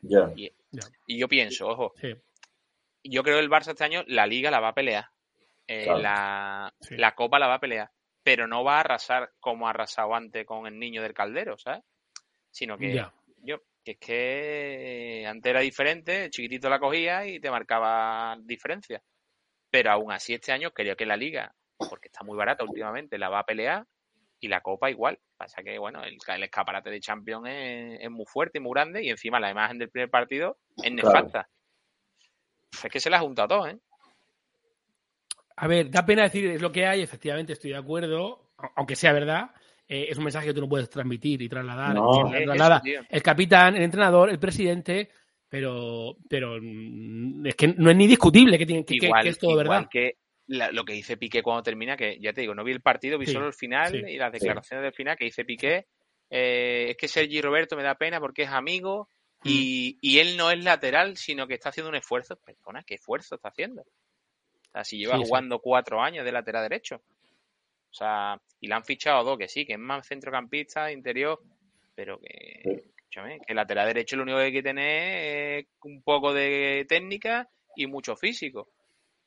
[0.00, 0.32] Ya.
[0.36, 0.52] Y,
[1.18, 2.14] yo pienso, ojo, Sí.
[3.04, 5.06] yo creo que el Barça este año la liga la va a pelear.
[5.66, 5.98] Eh, Claro.
[6.00, 6.96] la, Sí.
[6.96, 7.90] la copa la va a pelear.
[8.22, 11.82] Pero no va a arrasar como ha arrasado antes con el niño del caldero, ¿sabes?
[12.50, 13.12] Sino que Ya.
[13.42, 19.02] yo, que es que antes era diferente, el chiquitito la cogía y te marcaba diferencia.
[19.70, 23.28] Pero aún así este año creo que la liga, porque está muy barata últimamente, la
[23.28, 23.84] va a pelear
[24.46, 25.18] y la copa igual.
[25.36, 29.02] Pasa que, bueno, el, el escaparate de Champions es, es muy fuerte y muy grande
[29.04, 30.96] y encima la imagen del primer partido es Claro.
[31.26, 31.48] nefasta.
[32.84, 33.78] Es que se la ha juntado todo, ¿eh?
[35.56, 39.12] A ver, da pena decir es lo que hay, efectivamente estoy de acuerdo, aunque sea
[39.12, 39.50] verdad.
[39.88, 41.94] eh, es un mensaje que tú no puedes transmitir y trasladar.
[41.94, 42.30] No.
[42.44, 45.10] traslada el capitán, el entrenador, el presidente,
[45.48, 49.28] pero, pero mm, es que no es ni discutible que, tiene, que, que- igual, que
[49.30, 49.88] es todo igual verdad.
[49.90, 50.16] que
[50.48, 53.18] la- lo que dice Piqué cuando termina, que ya te digo, no vi el partido,
[53.18, 55.86] vi Sí, solo el final sí, y las declaraciones del final que dice Piqué.
[56.30, 59.08] eh, es que Sergi Roberto me da pena porque es amigo
[59.44, 59.48] Mm.
[59.48, 62.36] y, y él no es lateral, sino que está haciendo un esfuerzo.
[62.36, 63.82] Perdona, ¿qué esfuerzo está haciendo?
[63.82, 65.28] O sea, si lleva Sí, sí.
[65.28, 66.96] jugando cuatro años de lateral derecho.
[66.96, 71.40] O sea, y le han fichado dos, que sí, que es más centrocampista, interior,
[71.94, 76.02] pero que, escúchame, que el lateral derecho lo único que hay que tener es un
[76.02, 78.70] poco de técnica y mucho físico.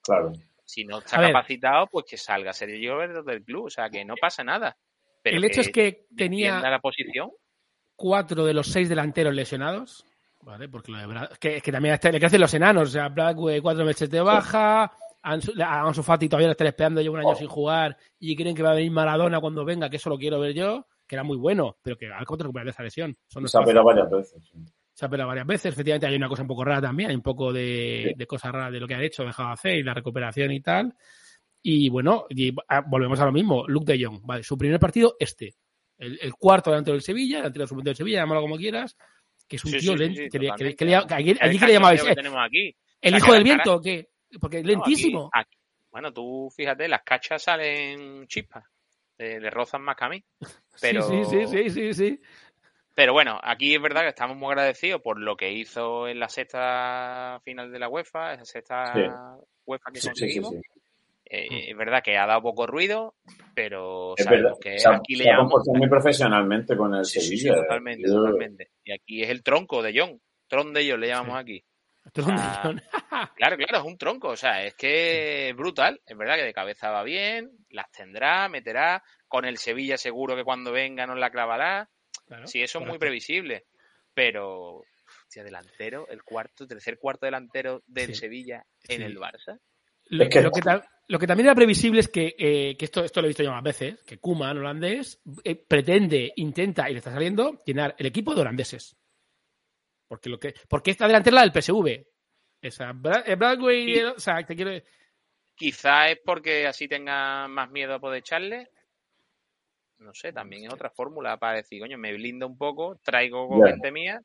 [0.01, 0.33] Claro.
[0.69, 1.31] Si no está A ver.
[1.31, 4.77] capacitado, pues que salga Sergio Roberto del club, o sea, que no pasa nada.
[5.23, 7.31] Pero el hecho es que tenía la posición.
[7.95, 10.05] cuatro de los seis delanteros lesionados,
[10.41, 10.69] ¿vale?
[10.69, 13.61] Porque lo de Brad- que, que también está- le crecen los enanos, o sea, Bradway
[13.61, 14.91] cuatro meses de baja,
[15.23, 18.55] Ansu, a Ansu Fati todavía lo están esperando, lleva un año sin jugar y creen
[18.55, 21.23] que va a venir Maradona cuando venga, que eso lo quiero ver yo, que era
[21.23, 23.17] muy bueno, pero que al contra recuperar de esa lesión.
[23.43, 24.51] Es Se ha varias veces.
[24.99, 27.21] Se ha pelado varias veces, efectivamente hay una cosa un poco rara también, hay un
[27.21, 29.93] poco de, de cosas raras de lo que ha hecho, dejado de hacer y la
[29.93, 30.93] recuperación y tal.
[31.61, 35.15] Y bueno, y, ah, volvemos a lo mismo, Luke de Jong, vale, su primer partido
[35.17, 35.55] este,
[35.97, 38.97] el, el cuarto delante del Sevilla, delante del suplente del Sevilla, llámalo como quieras,
[39.47, 42.01] que es un Sí, tío sí, lento, que, le- que le- que que que llamabais
[42.01, 42.15] eh,
[42.51, 44.09] que el hijo del viento, ¿o qué?
[44.39, 45.29] Porque No, aquí- lentísimo.
[45.33, 45.57] aquí-
[45.91, 48.65] bueno, tú fíjate, las cachas salen chispas.
[49.17, 50.23] eh, le rozan más que a mí.
[50.81, 52.21] Pero, Sí, sí, sí, sí, sí, sí.
[52.99, 56.27] Pero bueno, aquí es verdad que estamos muy agradecidos por lo que hizo en la
[56.27, 58.99] sexta final de la UEFA, esa sexta Sí.
[59.65, 60.49] UEFA que Sí, sí, sí, conseguimos.
[60.51, 60.81] sí.
[61.31, 63.13] Eh, es verdad que ha dado poco ruido,
[63.55, 64.57] pero Es sabemos verdad.
[64.61, 67.27] que Se ha, aquí le se ha llamamos comportado muy profesionalmente con el Sí, sí,
[67.29, 67.53] sí, Sevilla.
[67.59, 67.61] eh.
[67.63, 68.69] totalmente, Yo- totalmente.
[68.83, 70.19] Y aquí es el tronco de John.
[70.47, 71.63] Tron de John le llamamos aquí.
[72.13, 72.81] Es un Ah, millón.
[73.35, 74.27] Claro, claro, es un tronco.
[74.29, 76.01] O sea, es que es brutal.
[76.05, 79.03] Es verdad que de cabeza va bien, las tendrá, meterá.
[79.27, 81.87] Con el Sevilla seguro que cuando venga nos la clavará.
[82.29, 83.65] Claro, Sí, eso es muy previsible.
[84.13, 84.83] Pero,
[85.25, 88.21] hostia, delantero, el cuarto, tercer cuarto delantero del Sí.
[88.21, 89.03] Sevilla en Sí.
[89.03, 89.59] el Barça.
[90.05, 92.85] Lo, Es que- lo que ta- lo que también era previsible es que, eh, que
[92.85, 96.93] esto, esto lo he visto yo más veces, que Kuman, holandés, eh, pretende, intenta, y
[96.93, 98.95] le está saliendo, llenar el equipo de holandeses.
[100.07, 102.05] Porque lo que, porque esta delantera es la del PSV.
[102.61, 104.71] Esa, Bradway, o sea, te quiero
[105.55, 108.69] Quizá es porque así tenga más miedo a poder echarle.
[109.99, 113.91] No sé, también es otra fórmula para decir, coño, me blindo un poco, traigo gente
[113.91, 114.21] mía.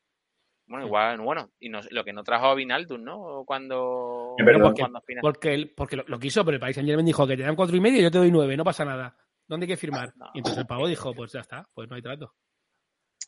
[0.67, 3.45] Bueno, igual, bueno, y no, lo que no trajo a Vinaldum, ¿no?
[3.45, 4.63] Cuando, verdad.
[4.63, 7.43] porque, cuando final- porque, lo, lo quiso, pero el País Saint Germain dijo que te
[7.43, 9.15] dan cuatro y medio yo te doy nueve, no pasa nada.
[9.47, 10.15] ¿Dónde hay que firmar?
[10.17, 10.27] No.
[10.33, 12.33] Y entonces el pavo dijo, pues ya está, pues no hay trato.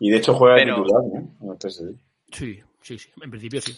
[0.01, 1.37] Y de hecho juega Pero- titular, ¿no?
[1.43, 1.95] En el PSG.
[2.33, 3.77] Sí, sí, sí, en principio sí.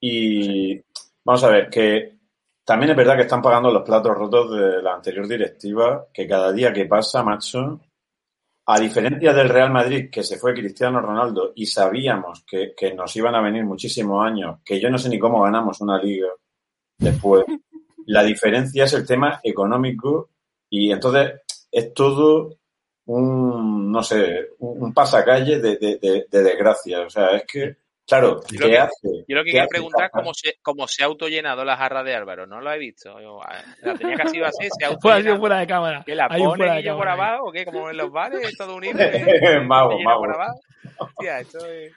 [0.00, 0.80] Y
[1.24, 2.18] vamos a ver, que
[2.64, 6.52] también es verdad que están pagando los platos rotos de la anterior directiva, que cada
[6.52, 7.80] día que pasa, macho,
[8.66, 13.14] a diferencia del Real Madrid, que se fue Cristiano Ronaldo y sabíamos que, que nos
[13.16, 16.28] iban a venir muchísimos años, que yo no sé ni cómo ganamos una liga
[16.98, 17.44] después,
[18.06, 20.30] la diferencia es el tema económico
[20.68, 21.32] y entonces
[21.70, 22.56] es todo
[23.06, 27.00] un, no sé, un, un pasacalle de, de, de, de desgracia.
[27.02, 27.76] O sea, es que,
[28.10, 29.08] claro, Yo lo ¿qué que- hace?
[29.26, 32.02] Yo lo que ¿Qué quiero hace preguntar cómo se, cómo se ha autollenado la jarra
[32.02, 32.46] de Álvaro.
[32.46, 33.18] No lo he visto.
[33.20, 35.38] Yo, a- la tenía que sido así, se ha autollenado.
[35.40, 36.02] fuera de cámara.
[36.04, 37.64] ¿Que la de y yo por abajo o qué?
[37.64, 38.98] Como en los bares, todo unido.
[38.98, 40.20] que- Mago, se llena mago.
[40.20, 40.60] por abajo.
[40.98, 41.92] Hostia, esto es...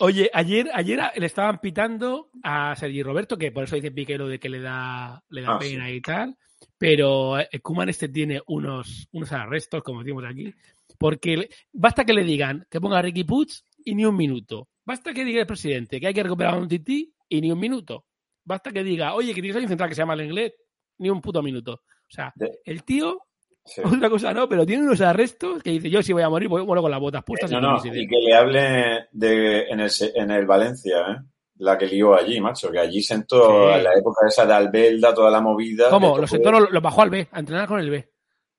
[0.00, 4.40] Oye, ayer, ayer le estaban pitando a Sergi Roberto, que por eso dice Piquero de
[4.40, 6.34] que le da, le da Ah, pena y tal,
[6.76, 10.52] pero eh, Kuman este tiene unos, unos arrestos, como decimos aquí,
[10.98, 13.48] porque le- basta que le digan que ponga a Ricky Puig
[13.84, 14.66] y ni un minuto.
[14.88, 17.60] Basta que diga el presidente que hay que recuperar a un tití y ni un
[17.60, 18.06] minuto.
[18.42, 20.54] Basta que diga, oye, que tienes un central que se llama el inglés,
[20.96, 21.72] ni un puto minuto.
[21.74, 22.32] O sea,
[22.64, 23.18] el tío,
[23.66, 23.82] Sí.
[23.84, 26.62] otra cosa no, pero tiene unos arrestos que dice, yo si voy a morir, voy
[26.62, 27.50] bueno con las botas puestas.
[27.52, 27.98] Eh, No, no, mis ideas".
[27.98, 31.16] y que le hable de, en, el, Se- en el Valencia, ¿eh?
[31.58, 33.76] La que lió allí, macho, que allí sentó Sí.
[33.76, 35.90] en la época esa de Albelda, toda la movida.
[35.90, 36.14] ¿Cómo?
[36.14, 38.08] Tocó, sentó, lo, lo bajó al B, a entrenar con el B.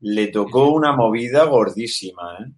[0.02, 2.52] le tocó una movida gordísima, ¿eh?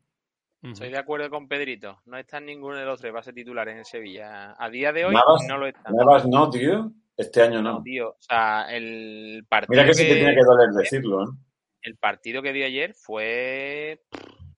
[0.64, 2.02] Estoy de acuerdo con Pedrito.
[2.06, 4.56] No están ninguno de los tres bases titulares en Sevilla.
[4.60, 5.96] A día de hoy Navas- no lo están.
[5.96, 6.92] Navas no, tío.
[7.18, 7.74] Este año no.
[7.74, 8.10] No, tío.
[8.10, 11.28] O sea, el partido Mira que sí que tiene que doler decirlo, ¿eh?
[11.84, 14.02] el partido que dio ayer fue,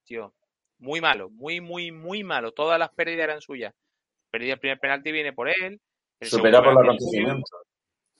[0.03, 0.33] tío,
[0.77, 2.51] muy malo, muy, muy, muy malo.
[2.51, 3.73] Todas las pérdidas eran suyas.
[4.29, 5.79] Perdida el primer penalti viene por él.
[6.19, 7.57] El Supera segundo por el acontecimiento.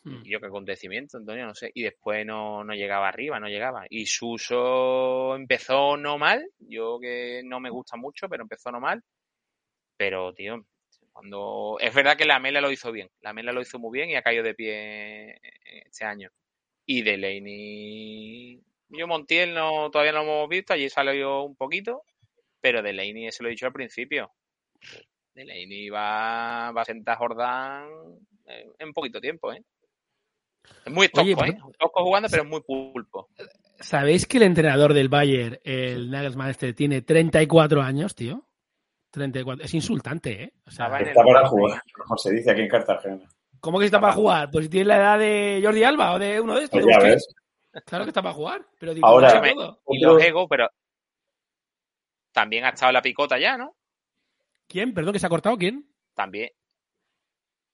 [0.04, 0.24] Mm.
[0.24, 1.72] Yo qué acontecimiento, Antonio, no sé.
[1.74, 3.86] Y después no, no llegaba arriba, no llegaba.
[3.90, 6.46] Y Suso empezó no mal.
[6.60, 9.02] Yo que no me gusta mucho, pero empezó no mal.
[9.98, 10.66] Pero, tío,
[11.12, 11.78] cuando.
[11.80, 13.10] Es verdad que la Mela lo hizo bien.
[13.22, 15.40] La Mela lo hizo muy bien y ha caído de pie
[15.86, 16.30] este año.
[16.86, 18.62] Y Delaney.
[18.90, 22.04] Yo Montiel no, todavía no lo hemos visto, allí salió un poquito,
[22.62, 24.32] pero Delaney, se lo he dicho al principio.
[25.34, 27.90] Delaney va, va a sentar Jordán
[28.78, 29.64] en poquito tiempo, ¿eh?
[30.86, 31.58] Es muy tosco, Oye, ¿eh?
[31.80, 33.30] Tosco jugando, pero es muy pulpo.
[33.80, 38.48] ¿Sabéis que el entrenador del Bayern, el Nagelsmann este, tiene 34 años, tío?
[39.12, 39.66] 34.
[39.66, 40.54] Es insultante, ¿eh?
[40.66, 43.30] O sea, el Está para jugar, como se dice aquí en Cartagena.
[43.60, 44.50] ¿Cómo que está para jugar?
[44.52, 46.82] Pues si tiene la edad de Jordi Alba o de uno de estos.
[46.82, 47.28] Pues ya ves.
[47.86, 48.66] Claro que está para jugar.
[48.80, 49.82] Pero digo, Ahora- todo.
[49.90, 50.68] Y los egos, pero
[52.32, 53.76] también ha estado en la picota ya, ¿no?
[54.68, 54.94] ¿Quién?
[54.94, 55.58] Perdón, que se ha cortado.
[55.58, 55.88] ¿Quién?
[56.16, 56.50] También.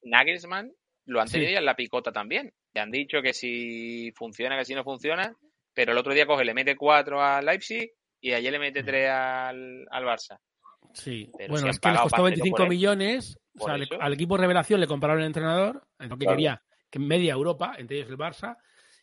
[0.04, 0.72] Nagelsmann
[1.06, 1.34] lo han Sí.
[1.34, 2.54] tenido ya en la picota también.
[2.74, 5.36] Le han dicho que si funciona, que si no funciona,
[5.74, 9.10] pero el otro día coge, le mete 4 al Leipzig y ayer le mete 3
[9.10, 10.38] al, al Barça.
[10.94, 11.30] Sí.
[11.38, 12.70] Pero bueno, si es que les costó pastelo 25 por él.
[12.70, 13.40] millones.
[13.60, 16.36] O sea, le- al equipo revelación le compraron el entrenador, lo que Claro.
[16.36, 18.58] quería que media Europa, entre ellos el Barça,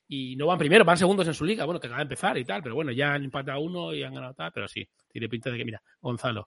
[0.08, 1.64] y no van primero, van segundos en su liga.
[1.64, 4.14] Bueno, que acaba de empezar y tal, pero bueno, ya han empatado uno y han
[4.14, 6.46] ganado tal, pero sí, tiene pinta de que, mira, Gonzalo.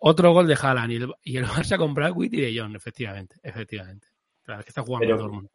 [0.00, 3.36] Otro gol de Haaland y el, y el Barça con Bradwitt y de Jong, efectivamente,
[3.42, 4.08] efectivamente.
[4.42, 5.48] Claro, es que está jugando Pero- el Dortmund.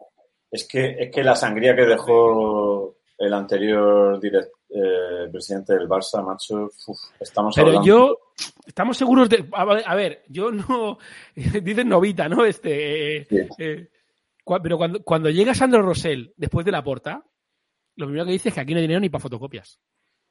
[0.53, 6.69] Es que, es que la sangría que dejó el anterior eh, presidente del Barça, macho,
[6.87, 7.87] uf, estamos Pero hablando.
[7.87, 8.17] yo,
[8.65, 9.47] estamos seguros de.
[9.51, 10.97] A ver, yo no.
[11.35, 12.45] Dicen novita, ¿no?
[12.45, 13.17] Este.
[13.17, 13.37] eh, Sí.
[13.57, 13.89] eh,
[14.61, 17.23] pero cuando, cuando llega Sandro Rosell después de la porta,
[17.95, 19.79] lo primero que dice es que aquí no hay dinero ni para fotocopias.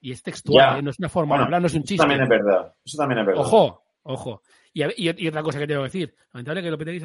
[0.00, 2.02] Y es textual, no es una forma Bueno, de hablar, no es un Eso chiste.
[2.02, 2.74] también es verdad.
[2.84, 3.40] Eso también es verdad.
[3.42, 4.42] Ojo, ojo.
[4.74, 6.14] Y, a- y- y otra cosa que tengo que decir.
[6.32, 7.02] Lamentable que lo petéis.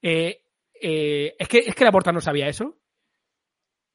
[0.00, 0.40] Eh,
[0.82, 2.78] eh, es, que, es que la porta no sabía eso.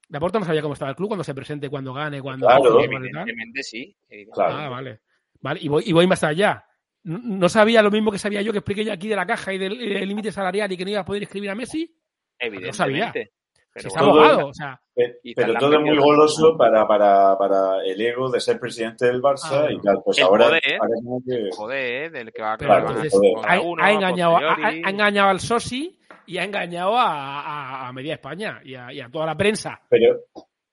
[0.09, 2.47] La porta no sabía cómo estaba el club, cuando se presente, cuando gane, cuando.
[2.47, 2.79] Claro.
[2.81, 3.95] Evidentemente sí.
[4.33, 4.53] Claro.
[4.55, 5.01] Ah, vale.
[5.41, 6.65] Vale, y voy, y voy más allá.
[7.03, 9.53] No, no sabía lo mismo que sabía yo que expliqué yo aquí de la caja
[9.53, 11.93] y del límite salarial y que no iba a poder escribir a Messi.
[12.39, 13.33] Evidentemente.
[13.73, 16.87] Pero está bueno, todo- abogado, o sea, Pe- Y Pero todo es muy goloso para,
[16.87, 20.01] para, para el ego de ser presidente del Barça Ah, y tal.
[20.03, 20.59] Pues El ahora,
[21.03, 22.09] como que- joder, ¿eh?
[22.09, 23.33] del que va a pero Claro, entonces joder.
[23.79, 25.96] ha, engañado, ha, ha engañado al Sosi
[26.27, 29.81] y ha engañado a, a- a media España y a, y a toda la prensa.
[29.89, 30.19] Pero,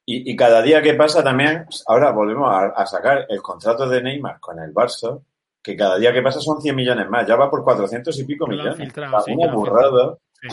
[0.07, 4.03] y, y cada día que pasa también, ahora volvemos a, a sacar el contrato de
[4.03, 5.23] Neymar con el Barça,
[5.63, 8.47] que cada día que pasa son 100 millones más, ya va por 400 y pico
[8.47, 8.77] millones.
[8.77, 10.19] filtrado, sí, Una burrada.
[10.43, 10.49] Sí.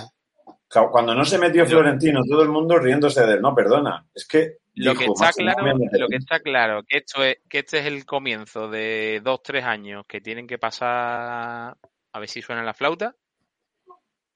[0.89, 3.41] Cuando no se metió Florentino, todo el mundo riéndose de él.
[3.41, 4.05] No, perdona.
[4.15, 4.59] Es que.
[4.75, 7.79] Lo que está "Macho, no claro, lo que está claro, que esto es, que este
[7.79, 11.75] es el comienzo de dos, tres años que tienen que pasar
[12.13, 13.13] a ver si suena la flauta.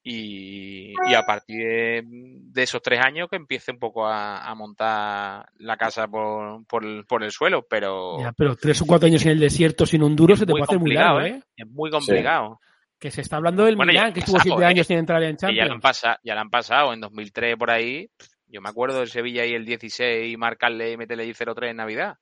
[0.08, 4.54] Y, y a partir de, de esos tres años que empiece un poco a, a
[4.54, 9.08] montar la casa por, por, el, por el suelo, pero Ya, pero tres o cuatro
[9.08, 11.42] años en el desierto sin un duro se te puede hacer muy largo, ¿eh?
[11.58, 12.60] es muy complicado.
[13.00, 14.66] Que se está hablando del Bueno, que estuvo siete ¿eh?
[14.66, 15.82] años sin entrar en Que ya lo han Champions.
[15.82, 18.08] pasado, ya lo han pasado en 2003 por ahí.
[18.48, 21.78] Yo me acuerdo del Sevilla y el 16 y marcarle y meterle ahí 0-3 en
[21.78, 22.16] Navidad.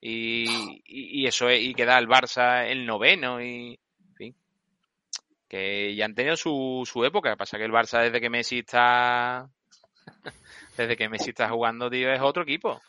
[0.00, 0.44] Y,
[0.84, 3.78] y, y eso es, y queda el Barça el noveno y.
[5.52, 7.36] Que ya han tenido su, su época.
[7.36, 9.50] Pasa que el Barça desde que Messi está
[10.78, 12.80] desde que Messi está jugando, tío, es otro equipo.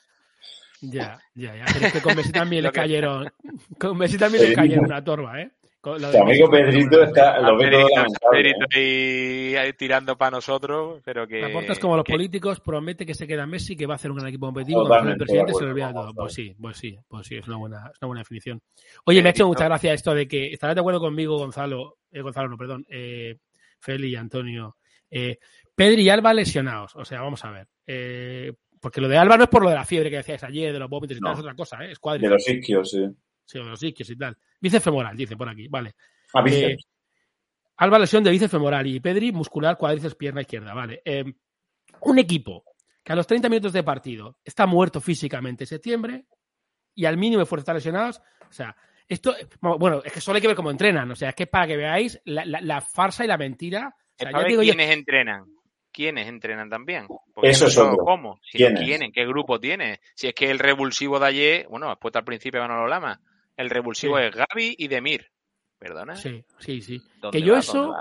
[0.80, 1.66] Ya, ya, ya.
[1.74, 3.34] Pero es que con Messi también Lo le que- cayeron.
[3.78, 4.56] Con Messi también le Sí.
[4.56, 5.52] cayeron una torba, ¿eh?
[5.86, 8.04] Lo Tu amigo Pedrito está, lo Pedrito-.
[8.32, 9.54] Pedrito ¿eh?
[9.54, 13.06] ahí- ahí tirando para nosotros, pero que La porta es como los que- políticos, promete
[13.06, 15.52] que se queda Messi, que va a hacer un gran equipo competitivo, cuando el presidente
[15.52, 16.14] de se acuerdo, olvida de todo.
[16.14, 18.62] Pues sí, pues sí, pues sí, es una buena, es una buena definición.
[19.06, 22.22] Oye, me ha hecho mucha gracia esto de que, estarás de acuerdo conmigo, Gonzalo, eh,
[22.22, 23.36] Gonzalo, no, perdón, eh,
[23.80, 24.78] Feli y Antonio.
[25.12, 25.38] Eh,
[25.76, 27.68] Pedri y Alba lesionados, o sea, vamos a ver.
[27.86, 30.72] Eh, porque lo de Alba no es por lo de la fiebre que decías ayer,
[30.72, 31.34] de los vómitos y tal, No.
[31.34, 31.92] es otra cosa, ¿eh?
[31.92, 33.06] Es De los isquios, sí.
[33.46, 34.38] Sí, de los isquios y tal.
[34.64, 35.94] Bíceps femoral, dice por aquí, vale.
[36.34, 36.88] Ah, Eh, bíceps.
[37.78, 41.02] Alba lesión de bíceps femoral y Pedri muscular cuádriceps pierna izquierda, vale.
[41.04, 41.26] Eh,
[42.02, 42.64] un equipo
[43.04, 46.26] que a los 30 minutos de partido está muerto físicamente en septiembre
[46.96, 48.76] y al mínimo esfuerzo está lesionados, o sea,
[49.08, 51.68] esto, bueno, es que solo hay que ver cómo entrenan, o sea, es que para
[51.68, 53.94] que veáis la, la- la farsa y la mentira.
[53.98, 55.44] O sea, Es ya yo- quiénes entrenan.
[55.92, 57.06] ¿Quiénes entrenan también?
[57.34, 57.98] Porque Eso es otro.
[57.98, 58.40] ¿Cómo?
[58.44, 58.80] Si ¿Quiénes?
[58.80, 59.12] no, ¿Quiénes?
[59.14, 60.00] ¿Qué grupo tiene?
[60.16, 63.20] Si es que el revulsivo de ayer, bueno, has puesto al principio Manolo Lama,
[63.58, 64.24] el revulsivo Sí.
[64.26, 65.28] es Gaby y Demir.
[65.80, 66.16] ¿Perdona?
[66.16, 67.02] Sí, sí, sí.
[67.22, 67.60] ¿Dónde Que yo va?
[67.60, 67.94] eso,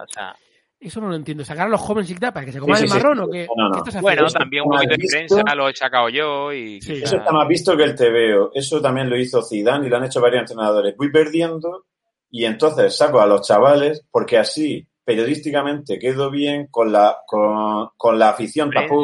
[0.79, 1.45] eso no lo entiendo.
[1.45, 3.03] Sacar a los jóvenes y tal para que se coman Sí, el sí, sí.
[3.03, 3.47] marrón o qué.
[3.57, 3.83] No, no.
[3.83, 6.95] ¿Qué estás bueno, también un ¿Has poquito de prensa lo he sacado yo y Sí.
[6.95, 8.51] quizá- Eso está más visto que el TVO.
[8.55, 10.97] Eso también lo hizo Zidane y lo han hecho varios entrenadores.
[10.97, 11.87] Voy perdiendo
[12.31, 18.17] y entonces saco a los chavales porque así periodísticamente quedo bien con la con, con
[18.19, 18.95] la afición prensa,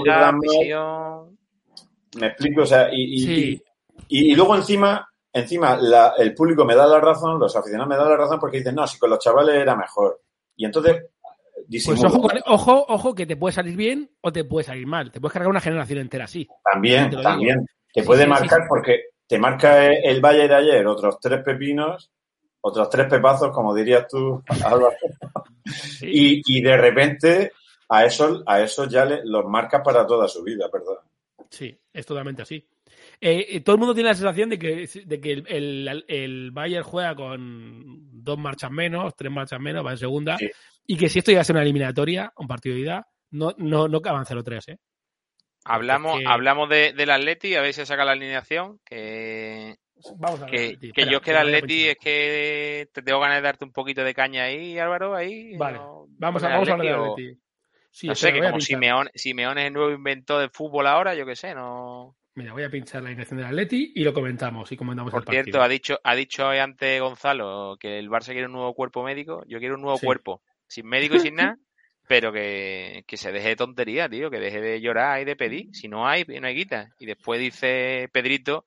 [2.16, 3.62] me explico o sea y, y, Sí.
[4.08, 5.08] y- y luego encima
[5.38, 8.58] encima la- el público me da la razón los aficionados me dan la razón porque
[8.58, 10.20] dicen no si con los chavales era mejor
[10.56, 11.04] y entonces
[11.54, 12.08] Pues disimula.
[12.08, 15.10] ojo, ojo, ojo, que te puede salir bien o te puede salir mal.
[15.12, 16.48] Te puedes cargar una generación entera así.
[16.64, 17.66] También, Te también.
[17.92, 21.42] Te Sí, puede sí, marcar sí, porque te marca el Valle de ayer otros tres
[21.44, 22.10] pepinos,
[22.62, 24.96] otros tres pepazos, como dirías tú, Álvaro.
[26.02, 27.52] Y, y de repente
[27.88, 30.96] a esos, a esos ya le- los marcas para toda su vida, perdón.
[31.50, 32.66] Sí, es totalmente así.
[33.20, 35.46] Eh, eh, todo el mundo tiene la sensación de que, de que el,
[35.88, 40.48] el, el Bayern juega con dos marchas menos, tres marchas menos, va en segunda, Sí.
[40.86, 43.88] y que si esto iba a ser una eliminatoria, un partido de ida, no, no,
[43.88, 44.78] no los tres, ¿eh?
[45.64, 49.76] Hablamos, Porque- hablamos de, del Atleti, a ver si saca la alineación, que,
[50.16, 50.50] Vamos a ver.
[50.52, 50.80] que, Atleti.
[50.80, 53.72] que Espera, yo es que el Atleti es que te tengo ganas de darte un
[53.72, 55.56] poquito de caña ahí, Álvaro, ahí.
[55.56, 57.42] Vale, no- vamos a, vamos a hablar de Atleti, o-.
[57.90, 58.60] Sí, no sé, que como.
[58.60, 62.14] Simeone, Simeone es el nuevo inventor del fútbol ahora, yo qué sé, no...
[62.38, 65.26] Mira, voy a pinchar la alineación del Atleti y lo comentamos y comentamos Por el
[65.26, 65.44] partido.
[65.44, 69.02] cierto, ha dicho, ha dicho hoy antes Gonzalo que el Barça quiere un nuevo cuerpo
[69.02, 69.42] médico.
[69.48, 70.06] Yo quiero un nuevo Sí.
[70.06, 71.58] cuerpo, sin médico y sin nada,
[72.08, 75.74] pero que, que se deje de tontería, tío, que deje de llorar y de pedir.
[75.74, 76.90] Si no hay, no hay guita.
[76.98, 78.64] Y después dice Pedrito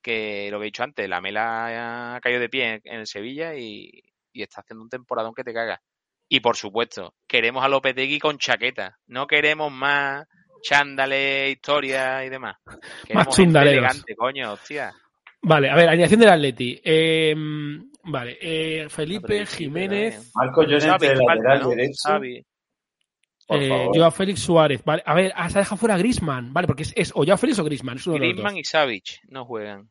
[0.00, 3.06] que lo que he dicho antes, la Mela ha caído de pie en, en el
[3.08, 3.90] Sevilla y,
[4.32, 5.82] y está haciendo un temporadón que te caga.
[6.28, 8.98] Y por supuesto, queremos a Lopetegui con chaqueta.
[9.06, 10.26] No queremos más
[10.62, 12.56] chándales, historias y demás.
[13.06, 13.78] Queremos gente chundaleros.
[13.78, 14.92] elegante, coño, hostia.
[15.42, 16.80] Vale, a ver, alineación del Atleti.
[16.82, 17.34] Eh,
[18.04, 21.68] vale, eh, Felipe, Jiménez, eh, Marco Llorente falta, lateral ¿no?
[21.70, 21.94] derecho.
[22.08, 22.44] Xavi.
[23.46, 23.96] Por eh, favor.
[23.96, 24.82] Joao Félix Suárez.
[24.84, 26.52] Vale, a ver, ah, se ha dejado fuera Grisman.
[26.52, 27.96] Vale, porque es, es o Joao Félix o Grisman.
[28.04, 29.88] Griezmann y Savic no juegan.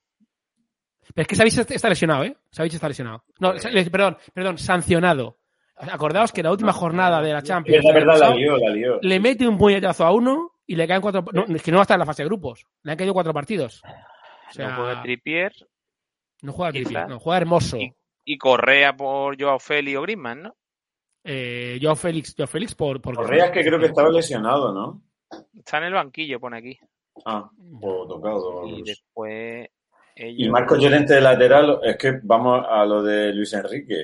[1.15, 2.35] Pero es que Savic está- lesionado, ¿eh?
[2.51, 3.23] Savic está lesionado.
[3.39, 3.53] No,
[3.91, 5.39] perdón, perdón, sancionado.
[5.77, 8.69] Acordaos que la última jornada de la Champions Es la verdad, la pasado, lió, la
[8.71, 8.99] lió.
[9.01, 11.23] le mete un puñetazo a uno y le caen cuatro.
[11.33, 12.65] No, es que no va a estar en la fase de grupos.
[12.83, 13.81] Le han caído cuatro partidos.
[14.49, 15.53] O sea, no juega Trippier
[16.43, 16.71] no juega.
[16.71, 17.77] Trippier, no juega hermoso.
[17.77, 17.93] Y-
[18.29, 20.55] y Correa por Joao Félix o Griezmann, ¿no?
[21.23, 25.01] Eh, Joao Félix, Joao Félix por, por Correa es que creo que estaba lesionado, ¿no?
[25.57, 26.77] Está en el banquillo, pone aquí.
[27.25, 27.49] Ah,
[27.81, 28.67] o tocado.
[28.67, 29.67] Y después
[30.15, 30.47] ellos...
[30.47, 33.95] Y Marco Llorente de lateral, es que vamos a lo de Luis Enrique.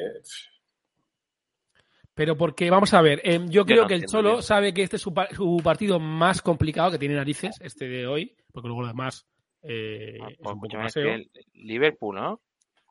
[2.16, 4.43] Pero porque, vamos a ver, eh, yo creo no que el Cholo bien.
[4.43, 8.05] sabe que este es su, pa- su partido más complicado, que tiene narices, este de
[8.05, 9.26] hoy, porque luego lo demás
[9.64, 12.41] eh, Ah, es pues un poco es que el- Liverpool, ¿no?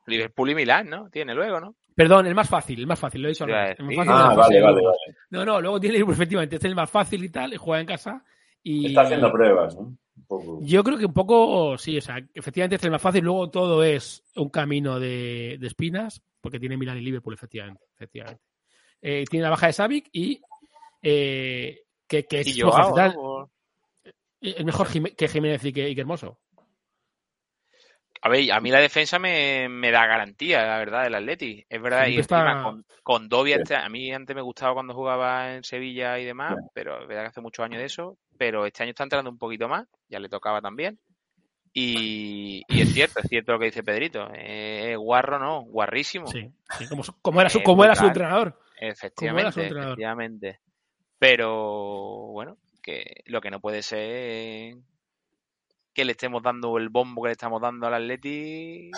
[0.07, 1.09] Liverpool y Milán, ¿no?
[1.09, 1.75] Tiene luego, ¿no?
[1.95, 4.97] Perdón, el más fácil, el más fácil, lo he dicho Ah, vale, vale, vale.
[5.29, 7.79] No, no, luego tiene Liverpool, efectivamente, este es el más fácil y tal, y juega
[7.79, 8.23] en casa.
[8.63, 9.81] Y Está haciendo pruebas, ¿no?
[10.15, 10.59] Un poco.
[10.61, 13.49] Yo creo que un poco, sí, o sea, efectivamente este es el más fácil, luego
[13.49, 17.83] todo es un camino de, de espinas, porque tiene Milán y Liverpool, efectivamente.
[17.95, 18.41] efectivamente.
[19.05, 20.41] Eh, tiene la baja de Savic y
[21.01, 22.47] eh, que, que es
[24.39, 26.39] Es mejor que Jiménez y que, y que Hermoso.
[28.21, 31.65] A ver, a mí la defensa me, me da garantía, la verdad, del Atleti.
[31.67, 33.61] Es verdad, y está- encima con, con Dobia, Sí.
[33.63, 36.65] este- a mí antes me gustaba cuando jugaba en Sevilla y demás, Sí.
[36.73, 39.37] pero es verdad que hace muchos años de eso, pero este año está entrando un
[39.37, 40.97] poquito más, ya le tocaba también.
[41.73, 44.29] Y, y es cierto, es cierto lo que dice Pedrito.
[44.35, 46.27] Eh, guarro no, guarrísimo.
[46.27, 46.47] Sí,
[46.77, 48.57] sí, como, como era su, Eh, como era su entrenador.
[48.77, 50.59] Efectivamente, efectivamente.
[51.19, 54.77] Pero bueno, que lo que no puede ser es
[55.93, 58.91] que le estemos dando el bombo que le estamos dando al Atleti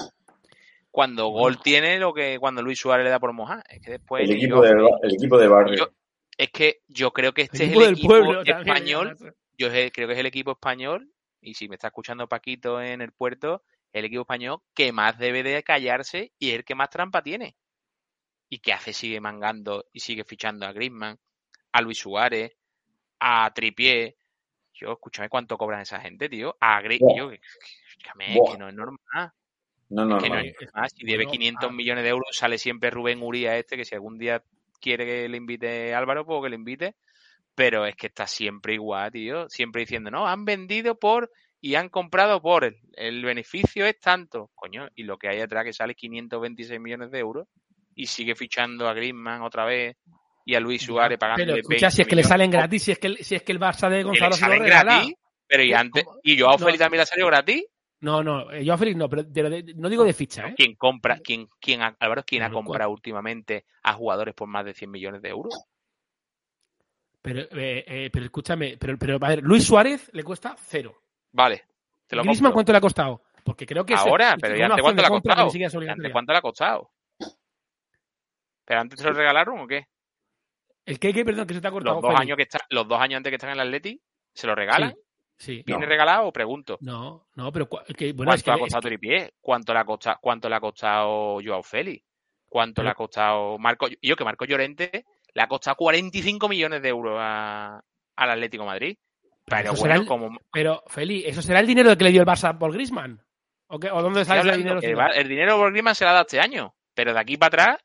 [0.92, 3.64] cuando gol tiene lo que cuando Luis Suárez le da por mojar.
[3.70, 5.76] Es que después El equipo, yo- de, el equipo de barrio.
[5.78, 5.90] yo-
[6.38, 9.08] es que yo creo que este El es el equipo pueblo también, español.
[9.18, 9.36] además.
[9.58, 11.10] Yo es- creo que es el equipo español
[11.42, 13.64] y si me está escuchando Paquito en el puerto,
[13.94, 17.56] el equipo español que más debe de callarse y es el que más trampa tiene.
[18.56, 18.94] ¿Y que hace?
[18.94, 21.20] Sigue mangando y sigue fichando a Griezmann,
[21.74, 22.56] a Luis Suárez,
[23.20, 24.16] a Tripié.
[24.74, 26.56] Yo, escúchame cuánto cobran esa gente, tío.
[26.62, 27.18] A Gri- Buah.
[27.18, 28.54] yo, escúchame, Buah.
[28.54, 29.32] que no es normal.
[29.90, 30.90] No, no, Es que no es normal.
[30.90, 31.74] Si debe Bueno, 500 ah.
[31.74, 34.42] millones de euros, sale siempre Rubén Uría este, que si algún día
[34.80, 36.96] quiere que le invite Álvaro, pues que le invite.
[37.56, 39.50] Pero es que está siempre igual, tío.
[39.50, 41.30] Siempre diciendo, no, han vendido por
[41.60, 42.64] y han comprado por.
[42.64, 44.50] El, el beneficio es tanto.
[44.56, 47.50] Coño, y lo que hay atrás que sale 526 millones de euros
[47.96, 49.96] y sigue fichando a Griezmann otra vez
[50.46, 53.00] y a Luis Suárez pagando Pero escucha, si es que le salen gratis, si es
[53.00, 54.94] que, el- si es que el Barça de Gonzalo se lo salen regala.
[54.98, 55.16] gratis.
[55.48, 55.80] Pero y ¿Cómo?
[55.82, 56.66] antes, y Joao No.
[56.66, 57.66] Félix también le ha salido gratis.
[58.02, 60.54] No, no, eh, Joao Félix no, pero de- de- no digo de ficha, ¿eh?
[60.58, 61.20] ¿Quién compra?
[61.24, 65.30] ¿Quién, quién Álvaro, quién ha comprado últimamente a jugadores por más de 100 millones de
[65.30, 65.54] euros?
[67.22, 70.96] Pero, eh, eh, pero escúchame, pero, pero a ver, Luis Suárez le cuesta cero.
[71.32, 71.64] Vale,
[72.08, 72.54] te lo Griezmann, compro.
[72.54, 73.22] ¿cuánto le ha costado?
[73.44, 75.44] Porque creo que Ahora, es pero ¿y antes cuánto le ha costado?
[75.46, 76.12] ni siquiera es ¿Y ¿Antes obligatoria.
[76.12, 76.92] cuánto le ha costado?
[78.66, 79.86] ¿Pero antes se lo regalaron o qué?
[80.86, 81.96] El que, que, perdón, que se te ha cortado.
[81.96, 82.22] Los dos, Félix.
[82.22, 84.02] años que está, los dos años antes que están en el Atleti,
[84.34, 84.94] ¿se lo regalan?
[85.38, 85.64] Sí.
[85.66, 85.88] ¿Viene No.
[85.90, 86.78] regalado o pregunto?
[86.82, 89.34] No, no, pero que, bueno, es ¿Cuánto que, ha es costado que- Tripié?
[89.42, 92.06] ¿Cuánto le ha costado, cuánto le ha costado Joao Félix?
[92.48, 93.88] ¿Cuánto Pero- le ha costado Marco?
[94.02, 97.82] Yo que Marco Llorente le ha costado 45 millones de euros a-
[98.16, 98.98] al Atlético de Madrid.
[99.48, 102.28] Pero será bueno, el- como Pero, Feli, ¿eso será el dinero que le dio el
[102.28, 103.22] Barça por Griezmann?
[103.68, 103.92] ¿O, qué?
[103.92, 104.80] ¿O dónde sale hablando dinero?
[104.80, 107.48] que el dinero por Griezmann se lo ha dado este año, pero de aquí para
[107.64, 107.78] atrás,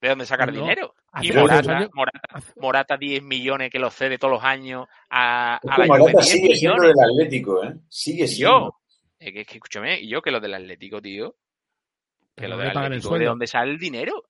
[0.00, 0.94] ¿de dónde sacar No, dinero?
[1.20, 2.20] Y Morata, años- Morata,
[2.56, 6.76] Morata 10 millones que lo cede todos los años a, la Morata 10 sigue siendo
[6.76, 6.96] millones.
[6.96, 7.74] del Atlético, ¿eh?
[7.88, 8.58] Sigue Y siendo.
[8.60, 8.74] yo,
[9.18, 12.56] es que, es que escúchame, y yo que lo del Atlético, tío, que Pero lo
[12.58, 14.24] del Atlético, ¿de dónde sale el dinero?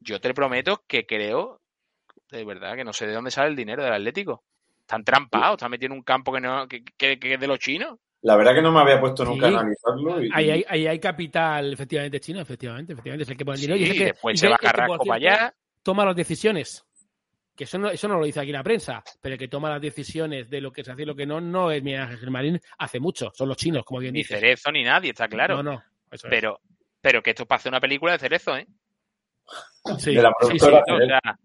[0.00, 1.60] Yo te prometo que creo,
[2.30, 4.42] de verdad, que no sé de dónde sale el dinero del Atlético.
[4.80, 7.98] Están trampados, están en un campo que no que, que- que es de los chinos.
[8.22, 9.54] La verdad que no me había puesto nunca Sí.
[9.54, 10.22] a analizarlo.
[10.22, 13.60] Y, Ahí hay, ahí hay capital, efectivamente, chino, efectivamente, efectivamente, es el que pone el
[13.62, 13.76] dinero.
[13.76, 15.54] y Sí, es el que- después y se va por Carrasco para allá.
[15.82, 16.84] Toma las decisiones.
[17.56, 19.80] Que eso no, eso no lo dice aquí la prensa, pero el que toma las
[19.82, 22.60] decisiones de lo que se hace y lo que no, no es Miguel Ángel Marín
[22.78, 24.40] hace mucho, son los chinos, como bien Ni dices.
[24.40, 25.56] Cerezo ni nadie, está claro.
[25.56, 26.30] No, no, eso es.
[26.30, 26.60] Pero,
[27.00, 28.66] pero que esto es para hacer una película de Cerezo, ¿eh?
[29.98, 30.58] Sí, de la sí, sí.
[30.60, 31.38] productora O sea,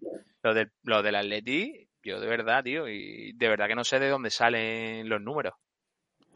[0.43, 3.99] lo del, lo del Atleti, yo de verdad, tío, y de verdad que no sé
[3.99, 5.55] de dónde salen los números.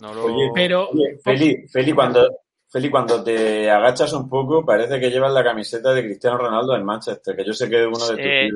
[0.02, 0.26] No lo...
[0.26, 2.28] Oye, Pero, Oye, Feli, Feli, cuando,
[2.68, 6.84] Feli, cuando te agachas un poco, parece que llevas la camiseta de Cristiano Ronaldo en
[6.84, 8.49] Manchester, que yo sé que es uno de tus Eh.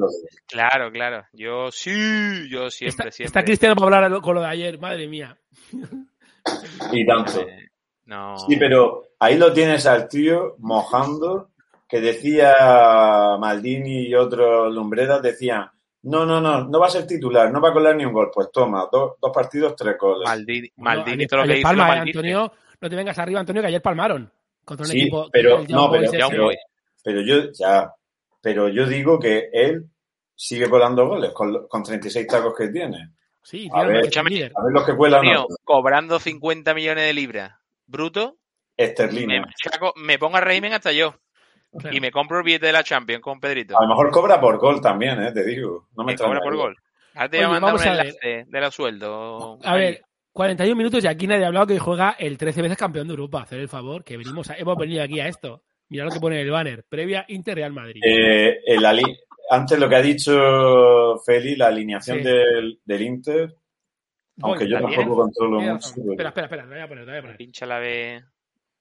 [0.47, 1.23] Claro, claro.
[1.33, 3.25] Yo sí, yo siempre, está, siempre.
[3.25, 5.37] está Cristiano para hablar con lo de ayer, madre mía.
[6.91, 7.41] Y tanto.
[7.41, 7.69] Eh,
[8.05, 8.39] no.
[8.39, 11.51] Sí, pero ahí lo tienes al tío mojando,
[11.87, 15.69] que decía Maldini y otros lumbreras, decían,
[16.05, 18.29] no, no, no, no va a ser titular, no va a colar ni un gol.
[18.33, 20.27] Pues toma, dos, dos partidos, tres goles.
[20.27, 22.17] Maldini, Maldini todo lo que dice palma, eh, maldice.
[22.19, 22.51] Antonio,
[22.81, 24.31] no te vengas arriba, Antonio, que ayer palmaron
[24.63, 25.29] contra un Sí, equipo.
[25.31, 26.49] pero, el no, Young pero,
[27.03, 27.91] pero, yo, ya,
[28.41, 29.85] pero yo digo que él
[30.35, 33.11] sigue colando goles con, con 36 tacos que tiene.
[33.41, 34.09] Sí, A ver.
[34.17, 37.53] A ver los que cuelan Tío, cobrando 50 millones de libras
[37.85, 38.37] bruto,
[38.77, 39.45] me, Esterlina.
[39.45, 41.13] machaco- me pongo a régimen hasta yo.
[41.79, 41.95] Claro.
[41.95, 43.77] Y me compro el billete de la Champions con Pedrito.
[43.77, 45.87] A lo mejor cobra por gol también, eh, te digo.
[45.97, 46.75] No me Me cobra por gol.
[47.13, 49.59] Ahora te Oye, voy a mandar vamos un enlace de los sueldos.
[49.63, 50.01] A ver,
[50.33, 53.41] 41 minutos y aquí nadie ha hablado que juega el 13 veces campeón de Europa.
[53.43, 55.63] Hacer el favor, que venimos a- hemos venido aquí a esto.
[55.89, 56.83] Mira lo que pone en el banner.
[56.89, 58.01] Previa Inter Real Madrid.
[58.05, 59.17] Eh, el ali-
[59.49, 62.23] antes lo que ha dicho Feli, la alineación Sí.
[62.23, 63.55] del, del Inter,
[64.37, 64.99] Voy, aunque yo también.
[65.01, 66.11] tampoco controlo Tienes mucho.
[66.11, 67.37] Espera, espera, espera, te voy a poner, te voy a poner.
[67.37, 68.23] Pincha la B.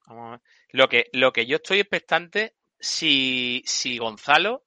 [0.06, 0.40] Vamos a ver.
[0.72, 2.54] Lo que, lo que yo estoy expectante,
[2.84, 4.64] si, si Gonzalo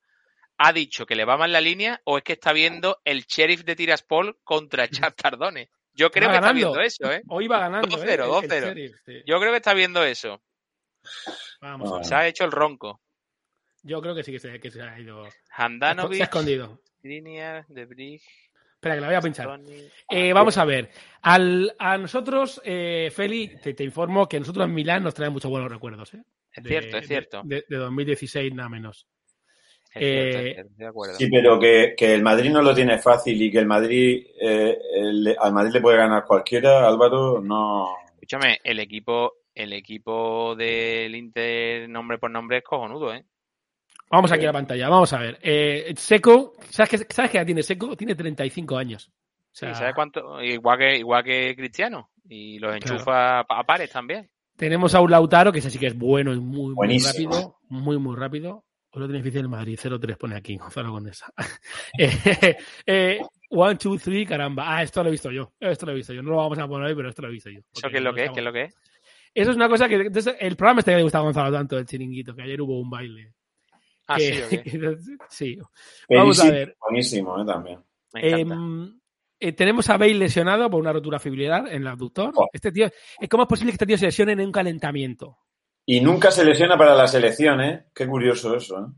[0.58, 3.64] ha dicho que le va mal la línea o es que está viendo el sheriff
[3.64, 5.70] de Tiraspol contra Chad Tardone.
[5.94, 7.22] Yo creo Va que está viendo eso, ¿eh?
[7.28, 7.88] Hoy va ganando.
[7.98, 8.14] 2-0, ¿eh?
[8.14, 8.66] El- el 2-0.
[8.68, 9.22] Sheriff, sí.
[9.26, 10.42] Yo creo que está viendo eso.
[11.62, 11.98] Vamos a Ah.
[11.98, 12.06] ver.
[12.06, 13.02] Se ha hecho el ronco.
[13.84, 15.26] Yo creo que sí que se, que se ha ido.
[15.30, 16.82] Se Handanovic, ha escondido.
[17.00, 18.22] Skriniar, De Brig,
[18.76, 19.60] Espera, que la voy a pinchar.
[20.10, 20.92] Eh, vamos a ver.
[21.22, 25.50] Al, a nosotros, eh, Feli, te, te informo que nosotros en Milán nos traen muchos
[25.50, 26.14] buenos recuerdos.
[26.14, 26.22] ¿eh?
[26.58, 27.42] Es De- cierto, es cierto.
[27.44, 29.08] De, de 2016, nada menos.
[29.94, 31.16] Es cierto, Eh, es cierto, estoy de acuerdo.
[31.16, 34.78] Sí, pero que, que el Madrid no lo tiene fácil y que el Madrid, eh,
[34.96, 37.96] el- al Madrid le puede ganar cualquiera, Álvaro, no.
[38.16, 43.24] Escúchame, el equipo, el equipo del Inter nombre por nombre es cojonudo, ¿eh?
[44.10, 45.38] Vamos aquí a la pantalla, vamos a ver.
[45.42, 47.96] Eh, Seco, ¿sabes qué, ¿sabes qué tiene Seco?
[47.96, 49.10] Tiene 35 años.
[49.10, 50.42] O sea, Sí, ¿sabes cuánto?
[50.42, 52.12] Igual que, igual que Cristiano.
[52.30, 54.30] Y los enchufa a pares también.
[54.58, 57.58] Tenemos a un Lautaro, que ese sí que es bueno y muy, rápido.
[57.70, 58.66] Muy, muy rápido.
[58.92, 61.32] Hoy lo tiene difícil el Madrid, 0-3 pone aquí, Gonzalo con esa.
[61.98, 63.20] eh, eh,
[63.52, 64.64] one, two, three, caramba.
[64.78, 65.54] Ah, esto lo he visto yo.
[65.60, 66.24] Esto lo he visto yo.
[66.24, 67.60] No lo vamos a poner hoy, pero esto lo he visto yo.
[67.76, 68.32] ¿Eso qué es lo que es?
[68.32, 68.76] ¿Qué es lo que es?
[69.36, 69.96] Eso es una cosa que.
[69.96, 72.80] entonces, el programa este que le gusta a Gonzalo tanto, el chiringuito, que ayer hubo
[72.80, 73.34] un baile.
[74.08, 74.62] Ah, que- sí,
[75.30, 75.60] sí.
[76.10, 76.76] Vamos a ver.
[76.82, 77.80] Buenísimo, eh, también.
[78.14, 78.56] Me encanta.
[78.56, 78.97] Em,
[79.40, 82.32] eh, tenemos a Bale lesionado por una rotura fibrilar en el abductor.
[82.36, 82.48] Oh.
[82.52, 85.38] Este tío, eh, ¿cómo es posible que este tío se lesione en un calentamiento?
[85.86, 87.86] Y nunca se lesiona para la selección, ¿eh?
[87.94, 88.92] Qué curioso eso, ¿eh?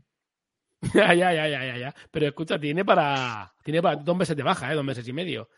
[0.94, 1.94] ya, ya, ya, ya, ya, ya.
[2.10, 4.74] Pero escucha, tiene para, tiene para dos meses de baja, ¿eh?
[4.74, 5.50] dos meses y medio.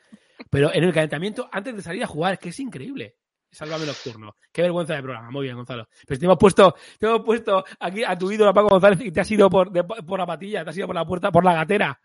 [0.50, 3.16] Pero en el calentamiento, antes de salir a jugar, es que es increíble.
[3.50, 4.36] Sálvame nocturno.
[4.50, 5.30] Qué vergüenza de programa.
[5.30, 5.86] Muy bien, Gonzalo.
[6.06, 9.20] Pero te hemos puesto, te hemos puesto aquí a tu ídolo, Paco González, y te
[9.20, 11.54] has ido por, de- por la patilla, te has ido por la puerta, por la
[11.54, 12.00] gatera.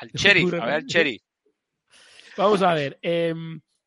[0.00, 1.22] Al sheriff, a ver al sheriff.
[2.36, 2.98] Vamos a ver.
[3.02, 3.34] eh,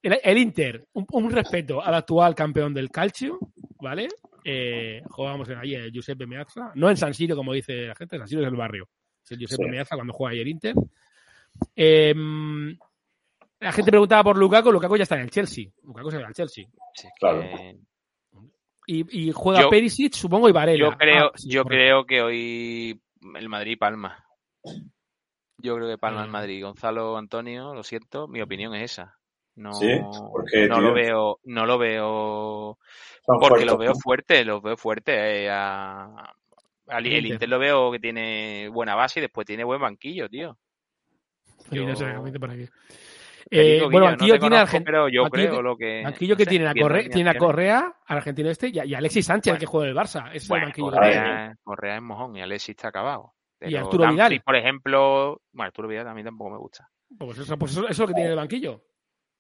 [0.02, 3.40] el, el Inter, un, un respeto al actual campeón del calcio,
[3.82, 4.08] ¿vale?
[4.44, 8.28] Eh, jugamos en el Giuseppe Meazza, no en San Siro, como dice la gente, San
[8.28, 8.90] Siro es el barrio.
[9.24, 9.70] Es el Giuseppe Sí.
[9.72, 10.76] Meazza cuando juega ahí el Inter.
[11.76, 12.14] Eh,
[13.60, 15.68] la gente preguntaba por Lukaku, Lukaku ya está en el Chelsea.
[15.84, 16.66] Lukaku se va al Chelsea.
[16.94, 17.42] Sí, Claro.
[17.42, 17.78] que-
[18.86, 20.90] Y, y juega Yo- Perisic, supongo, y Varela.
[20.90, 23.02] Yo creo, Ah, sí, yo creo que hoy
[23.36, 24.26] el Madrid palma.
[25.64, 26.32] Yo creo que palma el Mm.
[26.34, 26.64] Madrid.
[26.64, 29.18] Gonzalo Antonio, lo siento, mi opinión es esa.
[29.56, 29.88] No, ¿Sí?
[30.32, 32.78] ¿Por qué, no lo veo, no lo veo
[33.26, 34.00] Son porque fuertes, lo veo ¿no?
[34.00, 36.34] fuerte, lo veo fuerte eh, a,
[36.88, 37.32] El El Inter.
[37.34, 40.58] Inter lo veo que tiene buena base y después tiene buen banquillo, tío.
[41.72, 42.68] Yo- aquí.
[43.52, 46.02] Eh, digo, bueno, Guillo, no tiene conozco, Argen- pero yo Banquillo creo que- lo que.
[46.04, 47.38] Banquillo no que sé, tiene a, viendo Corre- tiene a.
[47.38, 50.28] Correa, al argentino este, y a, Alexis Sánchez, que juega en el Barça.
[50.30, 50.90] Ese es el Bueno, banquillo.
[50.90, 51.28] que Correa, tiene.
[51.28, 53.34] Correa, Correa es mojón y Alexis está acabado.
[53.72, 54.44] Pero Arturo Dumfries, Vidal.
[54.44, 56.90] por ejemplo, bueno, Arturo Vidal a mí tampoco me gusta.
[57.18, 58.82] Pues eso, pues eso, eso es lo que tiene el banquillo.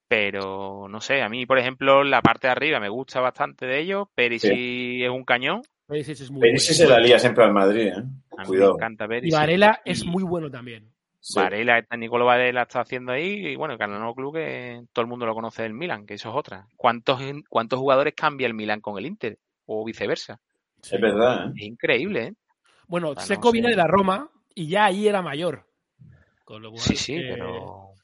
[0.07, 3.79] Pero no sé, a mí, por ejemplo, la parte de arriba me gusta bastante de
[3.79, 4.07] ellos.
[4.13, 5.61] Perisic es un cañón.
[5.87, 6.89] Perisic es muy Perisic bueno.
[6.93, 7.93] se la lía siempre al Madrid, ¿eh?
[7.93, 8.75] A mí me Cuidado.
[8.75, 9.33] encanta Y Perisic.
[9.33, 10.91] Varela es Y muy bueno también.
[11.19, 11.39] Sí.
[11.39, 13.47] Varela, está Nicolo Varela está haciendo ahí.
[13.47, 13.77] Y bueno,
[14.13, 16.67] Club que todo el mundo lo conoce del Milan, que eso es otra.
[16.75, 17.19] ¿Cuántos,
[17.49, 19.39] cuántos jugadores cambia el Milan con el Inter?
[19.65, 20.39] O viceversa.
[20.83, 21.51] Es verdad, ¿eh?
[21.55, 22.33] Es increíble, ¿eh?
[22.93, 25.67] Bueno, Ah, no Seco viene de la Roma y ya ahí era mayor.
[26.45, 27.95] Con lo cual, Sí, sí, eh, pero.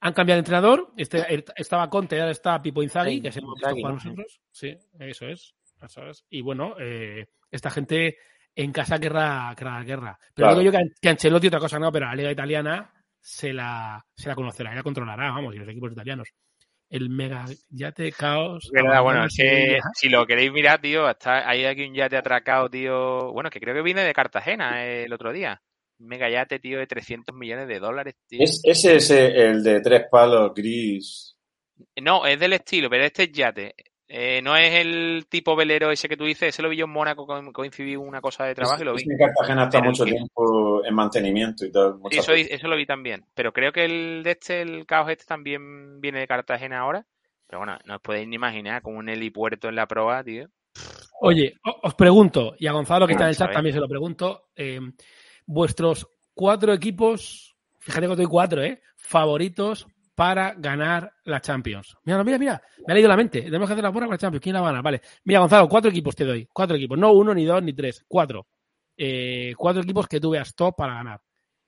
[0.00, 0.92] Han cambiado de entrenador.
[0.98, 3.92] Este, estaba Conte, ahora está Pipo Inzaghi, Sí, que se hemos visto ¿no?
[3.94, 4.38] nosotros.
[4.50, 5.54] Sí, eso es.
[5.82, 6.26] Eso es.
[6.28, 8.18] Y bueno, eh, esta gente
[8.54, 10.18] en casa querrá, querrá la guerra.
[10.34, 10.60] Pero Claro.
[10.60, 14.28] digo yo que, que Ancelotti otra cosa no, pero la liga italiana se la, se
[14.28, 16.28] la conocerá y la controlará, vamos, y los equipos italianos.
[16.88, 18.64] El mega yate caos.
[18.64, 22.16] Es verdad, bueno, es que si lo queréis mirar, tío, está, hay aquí un yate
[22.16, 23.32] atracado, tío.
[23.32, 25.60] Bueno, que creo que viene de Cartagena eh, el otro día.
[25.98, 28.38] Un mega yate, tío, de 300 millones de dólares, tío.
[28.42, 31.36] Es, ese es el de tres palos gris.
[32.00, 33.74] No, es del estilo, pero este es yate.
[34.08, 36.92] Eh, no es el tipo velero ese que tú dices, ese lo vi yo en
[36.92, 39.02] Mónaco, co- coincidí una cosa de trabajo y lo vi.
[39.02, 41.96] En Cartagena está mucho que- tiempo en mantenimiento y tal.
[42.10, 43.24] Eso, eso lo vi también.
[43.34, 47.04] Pero creo que el de este, el caos este también viene de Cartagena ahora.
[47.48, 50.48] Pero bueno, no os podéis ni imaginar con un helipuerto en la proa, tío.
[51.20, 54.48] Oye, os pregunto, y a Gonzalo que está en el chat también se lo pregunto,
[54.54, 54.78] eh,
[55.46, 58.82] vuestros cuatro equipos, fíjate que os doy cuatro, ¿eh?
[58.96, 59.86] Favoritos
[60.16, 61.94] para ganar la Champions.
[62.04, 63.42] Mira, mira, mira, me ha leído la mente.
[63.42, 64.42] Tenemos que hacer la porra para la Champions.
[64.42, 64.82] ¿Quién la va a ganar?
[64.82, 65.02] Vale.
[65.24, 66.48] Mira, Gonzalo, cuatro equipos te doy.
[66.52, 66.98] Cuatro equipos.
[66.98, 68.02] No uno, ni dos, ni tres.
[68.08, 68.46] Cuatro.
[68.96, 71.20] Eh, cuatro equipos que tú veas top para ganar.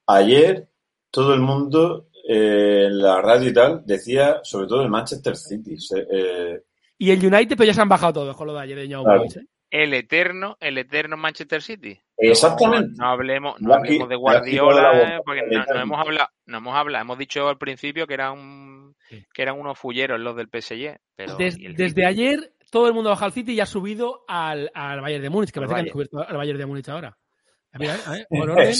[0.07, 0.69] Ayer
[1.11, 5.79] todo el mundo eh, en la radio y tal decía, sobre todo el Manchester City.
[5.79, 6.63] se- eh,
[6.97, 9.05] Y el United, pero ya se han bajado todos con lo de ayer de Young
[9.05, 9.21] Claro.
[9.21, 9.47] Boys, ¿eh?
[9.71, 12.01] El eterno, el eterno Manchester City.
[12.17, 12.91] exactamente.
[12.97, 16.59] No hablemos, no Yo aquí- hablemos de Guardiola, boca, porque no, no hemos hablado, no
[16.59, 19.25] hemos hablado, hemos dicho al principio que eran Sí.
[19.33, 23.25] que eran unos fulleros los del PSG, pero Des- desde ayer todo el mundo baja
[23.27, 25.85] al City y ha subido al, al Bayern de Múnich, que parece que han Bayern.
[25.87, 27.17] descubierto al Bayern de Múnich ahora.
[27.73, 28.75] A ver, a ver, por orden.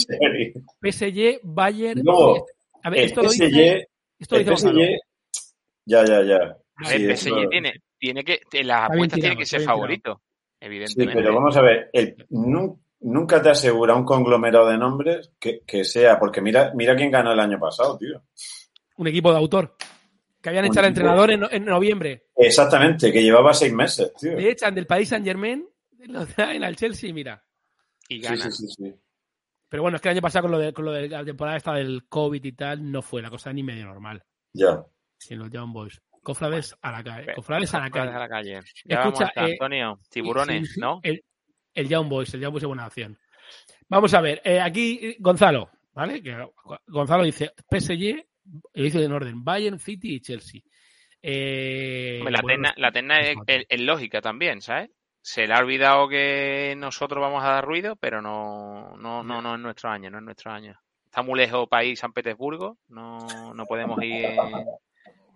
[0.81, 2.01] PSG, Bayern.
[2.03, 2.35] No,
[2.83, 3.47] a ver, El esto lo dice.
[3.49, 3.87] PSG,
[4.19, 4.51] Esto lo dice.
[4.55, 4.99] PSG,
[5.85, 6.35] ya, ya, ya.
[6.75, 9.69] A ver, Sí, PSG tiene, tiene que, las apuestas tiene tirado, que ser bien
[10.59, 11.13] favorito, Sí, evidentemente.
[11.21, 12.25] pero vamos a ver, el-
[13.01, 17.31] nunca te asegura un conglomerado de nombres que, que sea, porque mira, mira quién ganó
[17.31, 18.21] el año pasado, tío.
[18.97, 19.75] Un equipo de autor.
[20.41, 22.27] Que habían echado al entrenador en, en noviembre.
[22.35, 24.35] Exactamente, que llevaba seis meses, tío.
[24.35, 25.67] Le echan del Paris Saint Germain,
[26.07, 27.43] lo traen al Chelsea, mira.
[28.07, 28.49] y Sí, gana.
[28.49, 28.93] sí, sí, sí.
[29.67, 31.57] Pero bueno, es que el año pasado con lo de, con lo de la temporada
[31.57, 34.23] esta del COVID y tal, no fue la cosa ni medio normal.
[34.53, 34.83] Ya.
[35.29, 36.01] En los Young Boys.
[36.23, 37.33] Cofrades a la calle.
[37.33, 38.11] Cofrades a la calle.
[38.11, 38.59] la calle.
[38.85, 40.99] Ya Escucha, vamos a eh, Antonio, tiburones, Sí, sí, ¿no?
[41.03, 41.23] El,
[41.73, 43.17] el Young Boys, el Young Boys es buena opción.
[43.87, 46.21] Vamos a ver, eh, aquí eh, Gonzalo, ¿vale?
[46.21, 46.37] Que
[46.87, 48.23] Gonzalo dice PSG,
[48.73, 50.61] lo dice en orden, Bayern, City y Chelsea.
[51.21, 54.89] Eh, la, bueno, terna, la terna es, los- es- es lógica también, ¿sabes?
[55.21, 59.55] Se le ha olvidado que nosotros vamos a dar ruido, pero no, no, no, no
[59.55, 60.79] es nuestro año, no es nuestro año.
[61.05, 64.25] Está muy lejos país San Petersburgo, no, no podemos ir.
[64.25, 64.37] en-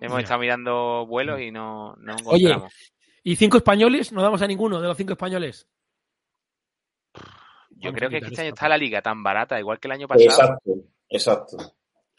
[0.06, 2.74] Hemos estado mirando vuelos y no, no Oye, encontramos.
[3.24, 4.12] ¿Y cinco españoles?
[4.12, 5.68] No damos a ninguno de los cinco españoles.
[7.16, 9.92] Yo vamos creo a que este año está la liga tan barata, igual que el
[9.94, 10.26] año pasado.
[10.30, 10.72] Exacto,
[11.10, 11.58] exacto.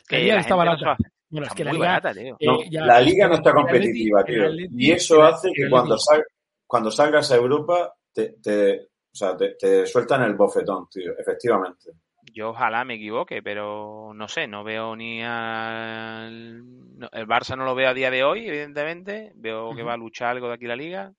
[0.09, 0.97] Que la liga la está barata.
[1.30, 1.89] Bueno, es Está que la muy liga.
[1.91, 2.37] barata, tío.
[2.39, 4.45] eh, No, ya- la liga no está competitiva, tío.
[4.70, 6.24] Y eso hace que cuando, sal-
[6.66, 11.91] cuando salgas a Europa te, te, o sea, te, te sueltan el bofetón, tío, efectivamente.
[12.35, 16.64] Yo ojalá me equivoque, pero no sé, no veo ni al...
[16.99, 19.30] no, el Barça no lo veo a día de hoy, evidentemente.
[19.37, 21.12] Veo que va a luchar algo de aquí la liga.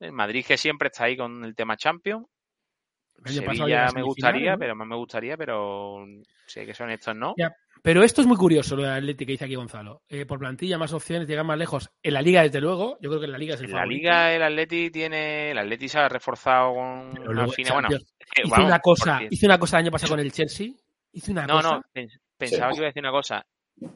[0.00, 2.26] El Madrid que siempre está ahí con el tema Champions.
[2.26, 4.58] el año pasado llegó a Sevilla me gustaría, ¿no?
[4.58, 6.04] pero más me gustaría, pero
[6.46, 7.34] sé que son estos no.
[7.36, 7.52] Ya,
[7.82, 10.02] Pero esto es muy curioso lo del Atlético que dice aquí Gonzalo.
[10.08, 11.90] Eh, por plantilla, más opciones, llegar más lejos.
[12.02, 13.86] En la liga, desde luego, yo creo que en la liga es el En la
[13.86, 15.50] liga el Atleti tiene...
[15.50, 17.52] El Atleti se ha reforzado con Pero una luego.
[17.56, 17.88] Bueno,
[18.64, 20.68] vamos, cosa, porque- hizo una cosa el año pasado con el Chelsea.
[21.12, 21.70] Hizo una No, cosa.
[21.76, 23.46] no, pens- pensaba que iba a decir una cosa.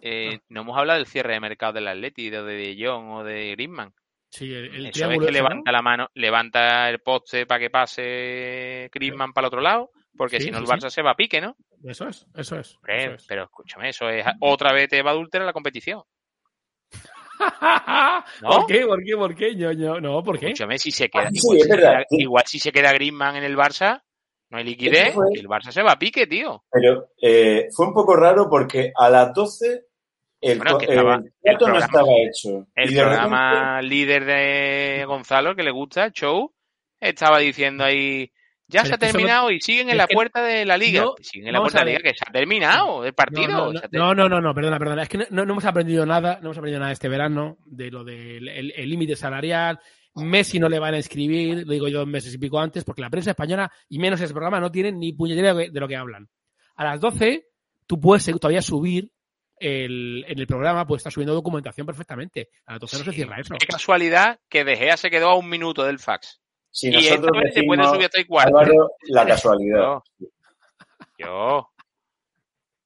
[0.03, 3.53] Eh, no hemos hablado del cierre de mercado del Atleti, de De Jong o de
[3.53, 3.93] Griezmann.
[4.31, 5.33] Sí, el, el Eso es que ese, ¿no?
[5.33, 10.39] levanta la mano, levanta el poste para que pase Griezmann para el otro lado, porque
[10.39, 11.57] Sí, si no el Barça se va a pique, ¿no?
[11.85, 12.77] Eso es, eso es.
[12.77, 13.27] Hombre, eso es.
[13.27, 16.03] Pero escúchame, eso es otra vez te va a adulterar la competición.
[18.43, 18.49] ¿No?
[18.49, 18.87] ¿Por qué?
[18.87, 19.17] ¿Por qué?
[19.17, 19.57] ¿Por qué?
[19.57, 20.47] Yo, yo, no, ¿por qué?
[20.47, 22.17] Escúchame, si se queda, Ah, igual, si se verdad, queda- sí.
[22.23, 24.03] igual si se queda Griezmann en el Barça,
[24.51, 26.65] No hay liquidez el Barça se va a pique, tío.
[26.71, 29.87] Pero eh, fue un poco raro porque a las 12
[30.41, 32.67] el, Bueno, co- que estaba- el el plato no programa- estaba hecho.
[32.75, 36.53] El y de programa líder de Gonzalo, que le gusta, el show,
[36.99, 38.31] estaba diciendo ahí,
[38.69, 41.03] ya Pero se ha no- terminado y siguen en la puerta de la liga.
[41.03, 43.49] no- siguen en la puerta de la liga, que se ha terminado el partido.
[43.49, 45.03] No, no, no, no, no, no, perdona, perdona.
[45.03, 48.05] Es que no, no hemos aprendido nada, no hemos aprendido nada este verano de lo
[48.05, 49.79] del el- el límite salarial.
[50.15, 53.01] Messi no le van a escribir, lo digo yo dos meses y pico antes, porque
[53.03, 56.29] la prensa española, y menos ese programa, no tienen ni puñetera de lo que hablan.
[56.77, 57.47] A las 12,
[57.87, 59.11] tú puedes todavía subir
[59.61, 62.49] el, en el programa, puedes estar subiendo documentación perfectamente.
[62.67, 63.55] A las 12 no se cierra eso.
[63.61, 66.41] Qué casualidad que De Gea se quedó a un minuto del fax.
[66.71, 68.59] Si y nosotros se puede subir hasta el cuarto.
[68.59, 69.79] Álvaro, la casualidad.
[69.79, 70.03] Yo.
[71.19, 71.71] Yo.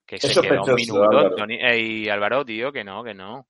[0.06, 1.34] Que se quedó un minuto, Álvaro.
[1.36, 3.46] Tony- eh, y Álvaro, tío, que no, que no.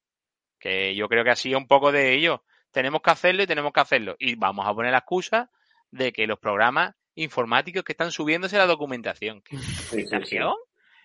[0.58, 2.44] Que yo creo que ha sido un poco de ello.
[2.70, 4.16] Tenemos que hacerlo y tenemos que hacerlo.
[4.18, 5.50] Y vamos a poner la excusa
[5.90, 9.40] de que los programas informáticos que están subiéndose la documentación.
[9.42, 10.38] ¿Qué Sí, sí?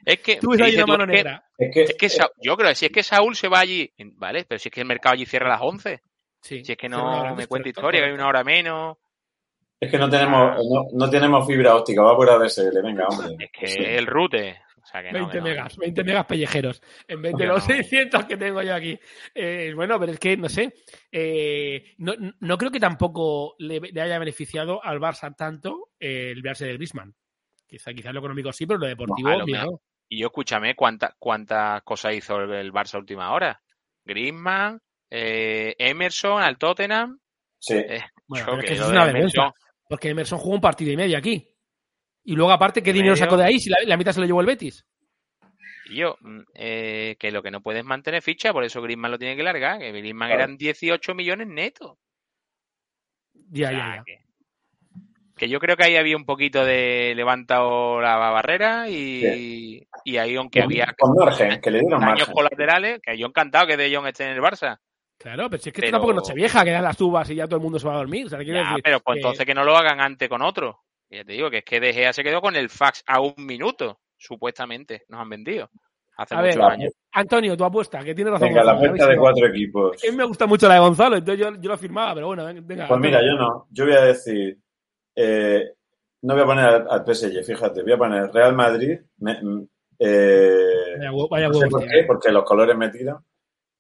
[0.06, 1.44] Es que, Tú ves que ahí dices una tú, mano es que- negra.
[1.58, 4.46] Es que, es que yo creo que si es que Saúl se va allí, ¿vale?
[4.48, 6.02] Pero si es que el mercado allí cierra a las 11.
[6.42, 8.98] Sí, Si es que no me cuenta historia, que hay una hora menos.
[9.82, 13.36] es que no tenemos, no, no tenemos fibra óptica, va por ADSL, venga, hombre.
[13.46, 13.80] Es que Sí.
[13.82, 14.62] el rute.
[14.82, 15.44] O sea que no, 20 que no.
[15.44, 17.76] megas, 20 megas pellejeros, en vez de los no.
[17.76, 18.98] 600 que tengo yo aquí.
[19.36, 20.74] Eh, bueno, pero es que, no sé,
[21.12, 26.42] eh, no, no creo que tampoco le, le haya beneficiado al Barça tanto eh, el
[26.42, 27.14] verse de Griezmann.
[27.68, 29.80] Quizá, quizá lo económico sí, pero lo deportivo, a lo mira, mejor.
[30.10, 33.62] Y yo escúchame cuántas cuántas cosas hizo el, el Barça a última hora.
[34.04, 37.20] Griezmann, eh, Emerson al Tottenham.
[37.60, 37.76] Sí.
[37.76, 39.42] eh, Bueno, yo pero es que que eso es una vergüenza.
[39.42, 39.54] Emerson-
[39.88, 41.48] porque Emerson jugó un partido y medio aquí.
[42.24, 43.24] Y luego, aparte, ¿qué dinero Medio.
[43.26, 44.86] sacó de ahí si la, la mitad se lo llevó el Betis?
[45.86, 49.18] Y yo, mm, eh, que lo que no puedes mantener ficha, por eso Griezmann lo
[49.18, 50.44] tiene que largar, que Griezmann Claro.
[50.44, 51.98] eran 18 millones netos.
[53.52, 54.04] Ya, O sea, ya, ya.
[54.04, 54.18] Que,
[55.40, 60.36] que yo creo que ahí había un poquito de levantado la barrera y, y ahí
[60.36, 62.34] aunque había Con margen, que le dieron daños margen.
[62.34, 64.78] colaterales, que yo encantado que De Jong esté en el Barça.
[65.18, 67.36] Claro, pero si es que Pero- esto tampoco es Nochevieja, que dan las tubas y
[67.36, 68.26] ya todo el mundo se va a dormir.
[68.26, 70.82] O sea, Ya, decir pero pues que- entonces que no lo hagan antes con otro.
[71.10, 73.34] Ya te digo que es que De Gea se quedó con el fax a un
[73.38, 75.70] minuto, supuestamente, nos han vendido.
[76.18, 76.94] Hace A ver, muchos años.
[77.14, 78.50] Antonio, tu apuesta, que tiene razón.
[78.50, 79.96] Venga, la cuenta de cuatro equipos.
[79.96, 82.44] Es que me gusta mucho la de Gonzalo, entonces yo, yo lo firmaba, pero bueno,
[82.46, 82.88] ven- venga.
[82.88, 83.68] Pues mira, yo no.
[83.72, 84.58] Yo voy a decir.
[85.16, 85.74] Eh,
[86.22, 87.84] no voy a poner al, al PSG, fíjate.
[87.84, 89.00] Voy a poner Real Madrid.
[89.18, 89.68] me- mm,
[90.00, 93.18] eh, Vaya vaya no sé por qué, porque los colores me tiran.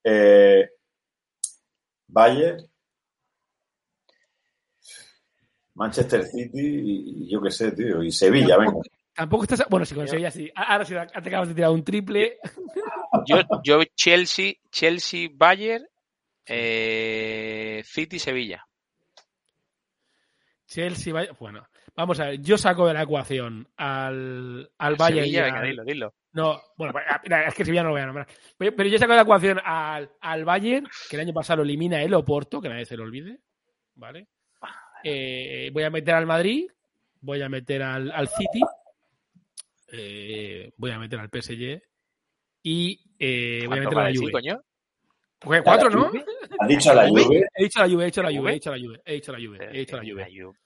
[0.03, 0.69] Eh,
[2.07, 2.65] Bayern.
[5.75, 8.03] Manchester City y, y yo qué sé, tío.
[8.03, 8.79] Y Sevilla, venga.
[9.13, 9.65] Tampoco estás.
[9.69, 10.49] Bueno, si con Sevilla sí.
[10.55, 10.99] Ahora sí, te
[11.29, 12.37] acabas de tirar un triple.
[13.25, 15.85] Yo, yo Chelsea, Chelsea, Bayern,
[16.45, 18.65] eh, City, Sevilla.
[20.69, 22.41] Chelsea, vaya- bueno, vamos a ver.
[22.41, 25.25] Yo saco de la ecuación al, al Bayern.
[25.27, 26.13] y al- venga, dilo, dilo.
[26.31, 26.93] No, bueno,
[27.47, 28.27] es que Sevilla no lo voy a nombrar.
[28.55, 32.03] Pero, yo saco de la ecuación al, al Bayern, que el año pasado lo elimina
[32.03, 33.39] el Oporto, que nadie se lo olvide.
[33.95, 34.27] ¿Vale?
[35.03, 36.67] Eh, voy a meter al Madrid,
[37.19, 38.61] voy a meter al, al City,
[39.91, 41.81] eh, voy a meter al PSG
[42.61, 44.61] y eh, voy a ¿Cuánto meter a la coño?
[45.39, 46.11] Pues cuatro, ¿no?
[46.59, 47.47] ¿Has dicho a la Juve?
[47.55, 49.31] He dicho la Juve, he dicho la ¿La Juve, he dicho la Juve, he dicho
[49.31, 50.57] la Juve, he dicho la Juve, La Juve.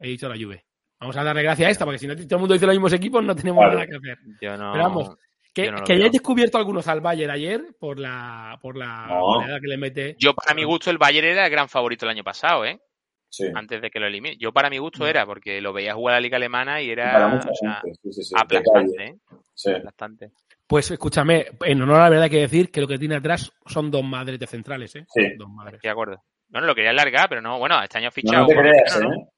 [0.00, 0.64] he dicho la Juve.
[1.00, 2.92] Vamos a darle gracias a esta, porque si no todo el mundo dice los mismos
[2.92, 3.74] equipos, no tenemos Claro.
[3.74, 4.18] nada que hacer.
[4.40, 4.72] Yo no.
[4.72, 5.16] Pero vamos,
[5.52, 9.60] que, no hayáis descubierto algunos al Bayern ayer por la, por la No.
[9.60, 10.16] que le mete.
[10.18, 12.80] Yo, para mi gusto, el Bayern era el gran favorito el año pasado, ¿eh?
[13.28, 13.44] Sí.
[13.54, 14.36] Antes de que lo elimine.
[14.38, 15.06] Yo, para mi gusto, No.
[15.06, 17.80] era, porque lo veía jugar a la Liga Alemana y era Para mucha o sea,
[17.82, 17.98] gente.
[18.12, 19.04] Sí, sí, aplastante.
[19.04, 19.16] ¿eh?
[19.54, 19.70] Sí.
[19.72, 20.30] Aplastante.
[20.66, 23.52] Pues escúchame, en honor a la verdad hay que decir que lo que tiene atrás
[23.66, 25.06] son dos madres de centrales, ¿eh?
[25.08, 25.22] Sí.
[25.38, 25.80] Dos madres.
[25.80, 26.24] De acuerdo.
[26.48, 28.42] No, no lo quería alargar, pero no, bueno, este año ha No, fichado.
[28.42, 29.00] no te creas.
[29.00, 29.28] ¿eh?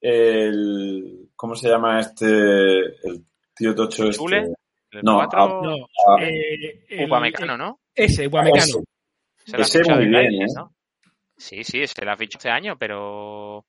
[0.00, 2.26] El, ¿Cómo se llama este?
[2.26, 4.16] El tío tocho este.
[4.16, 4.38] ¿Zule?
[4.90, 7.80] El No, cuatro, No, Ah, eh, el- Upamecano, ¿no?
[7.94, 8.62] Ese, Upamecano.
[8.62, 8.82] ese.
[9.46, 10.46] Se Ese muy bien, ¿eh?
[10.56, 10.72] ¿no?
[11.36, 13.64] Sí, sí, se lo ha fichado este año, pero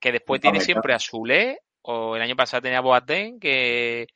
[0.00, 4.06] que después tiene siempre a Zule o el año pasado tenía a Boateng, que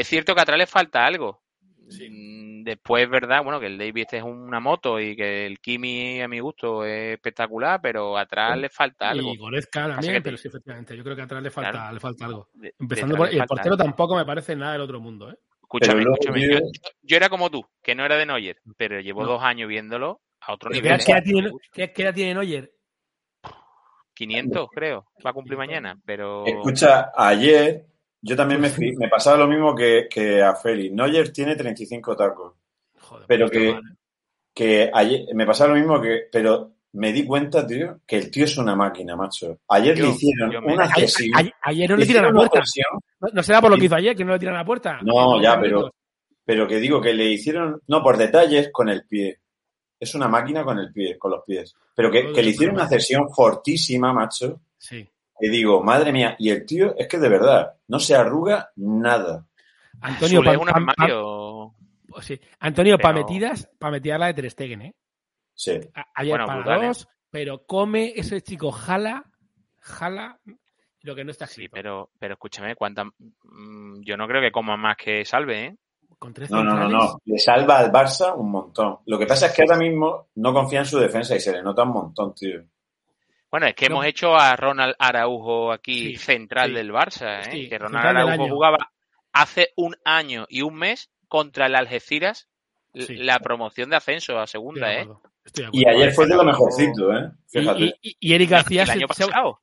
[0.00, 1.42] es cierto que atrás le falta algo.
[2.10, 5.58] Mm, Después es verdad, bueno, que el David este es una moto y que el
[5.58, 9.32] Kimi a mi gusto es espectacular, pero atrás le falta algo.
[9.32, 10.94] Y Goretzka también, que- pero sí, efectivamente.
[10.94, 11.94] Yo creo que atrás le falta, Claro.
[11.94, 12.48] le falta algo.
[12.78, 13.84] Empezando por le y el portero algo.
[13.84, 15.36] tampoco me parece nada del otro mundo, ¿eh?
[15.62, 16.46] Escúchame, luego, escúchame.
[16.52, 16.58] Yo,
[17.02, 19.28] yo era como tú, que no era de Neuer, pero llevo No.
[19.28, 21.00] dos años viéndolo a otro ¿Qué nivel.
[21.04, 22.70] qué edad tiene, qué- qué edad tiene Neuer?
[24.14, 26.44] 500, creo, va a cumplir mañana, pero...
[26.44, 27.86] Escucha, ayer
[28.20, 30.94] yo también me, fi- me pasaba lo mismo que, que a Félix.
[30.94, 32.54] Neuer tiene 35 tacos.
[33.00, 33.94] Joder, Pero pues que- mal, ¿eh?
[34.54, 36.22] Que ayer me pasaba lo mismo que.
[36.32, 39.60] Pero me di cuenta, tío, que el tío es una máquina, macho.
[39.68, 41.38] Ayer Yo- le hicieron yo una Ayer, cesión.
[41.38, 42.62] ayer- ayer no le le tiran a la puerta.
[43.20, 44.98] No, no será por lo que hizo ayer, que no le tiran a la puerta.
[45.02, 45.92] No, ya, pero,
[46.44, 49.38] pero que digo que le hicieron, no, por detalles con el pie.
[50.00, 51.74] Es una máquina con el pie, con los pies.
[51.94, 54.60] Pero que, que le hicieron una cesión fortísima, macho.
[54.76, 55.08] Sí.
[55.40, 59.46] Que digo, madre mía, y el tío es que de verdad, no se arruga nada.
[60.00, 61.72] Antonio, es pa- un
[62.08, 62.40] pues sí.
[62.60, 64.94] Antonio, Pero- para metidas, para metidas la de Ter Stegen, ¿eh?
[65.54, 65.78] Sí.
[65.94, 66.86] A- Ayer Bueno, para brutal, ¿eh?
[66.88, 69.24] dos, pero come ese chico, jala,
[69.80, 70.38] jala
[71.02, 71.72] lo que no está Sí, escrito.
[71.74, 75.76] pero, pero escúchame, cuánta, mm, yo no creo que coma más que salve, ¿eh?
[76.18, 77.20] Con tres No, no, no, no.
[77.26, 78.98] Le salva al Barça un montón.
[79.06, 81.62] Lo que pasa es que ahora mismo no confía en su defensa y se le
[81.62, 82.60] nota un montón, tío.
[83.50, 83.96] Bueno, es que No.
[83.96, 86.74] hemos hecho a Ronald Araujo aquí Sí, central sí.
[86.74, 87.50] del Barça, ¿eh?
[87.50, 88.90] Sí, que Ronald Araujo jugaba
[89.32, 92.48] hace un año y un mes contra el Algeciras
[92.94, 95.06] la promoción de ascenso a segunda, ¿eh?
[95.54, 97.30] de Y ayer fue de lo mejorcito, ¿eh?
[97.52, 97.80] Y, Fíjate.
[97.80, 98.98] y- y- y Eric García se,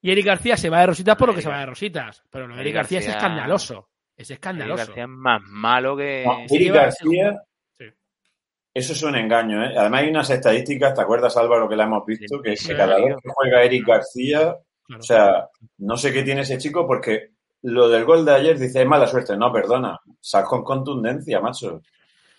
[0.01, 2.23] y Eric García se va de rositas por lo que se Eric va de rositas.
[2.31, 3.89] Pero lo de Eric Eric García es escandaloso.
[4.15, 4.85] Es Eric escandaloso.
[4.85, 6.23] García es más malo que...
[6.25, 7.41] No, Eric García.
[8.75, 9.73] Eso es un engaño, ¿eh?
[9.77, 12.41] Además hay unas estadísticas, ¿te acuerdas Álvaro que la hemos visto?
[12.41, 14.99] Que, Sí, que cada vez que juega Eric García, Claro.
[14.99, 15.47] o sea,
[15.79, 17.31] no sé qué tiene ese chico porque
[17.63, 19.35] lo del gol de ayer dice, es mala suerte.
[19.35, 21.81] No, perdona, sal con contundencia, macho.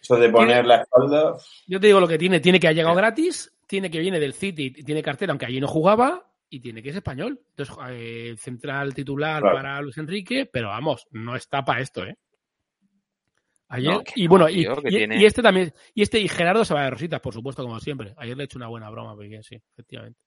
[0.01, 1.37] Eso de poner Tiene- la espalda...
[1.67, 2.39] Yo te digo lo que tiene.
[2.39, 5.59] Tiene que ha llegado gratis, tiene que viene del City, y tiene cartera, aunque allí
[5.59, 7.41] no jugaba, y tiene que es español.
[7.57, 9.57] Entonces, eh, central titular Claro.
[9.57, 12.17] para Luis Enrique, pero vamos, no está para esto, ¿eh?
[13.69, 16.21] Ayer, No, y no, bueno, y, tío, que y- tiene- y este también, y este
[16.21, 18.15] y Gerardo se va de rositas, por supuesto, como siempre.
[18.17, 20.21] Ayer le he hecho una buena broma, porque sí, efectivamente.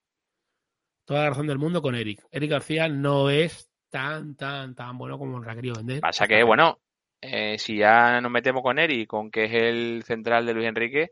[1.06, 2.22] Toda la razón del mundo con Eric.
[2.32, 6.02] Eric García no es tan, tan, tan bueno como nos ha querido vender.
[6.02, 6.80] Pasa que, bueno,
[7.22, 11.12] eh, si ya nos metemos con Eric, con que es el central de Luis Enrique,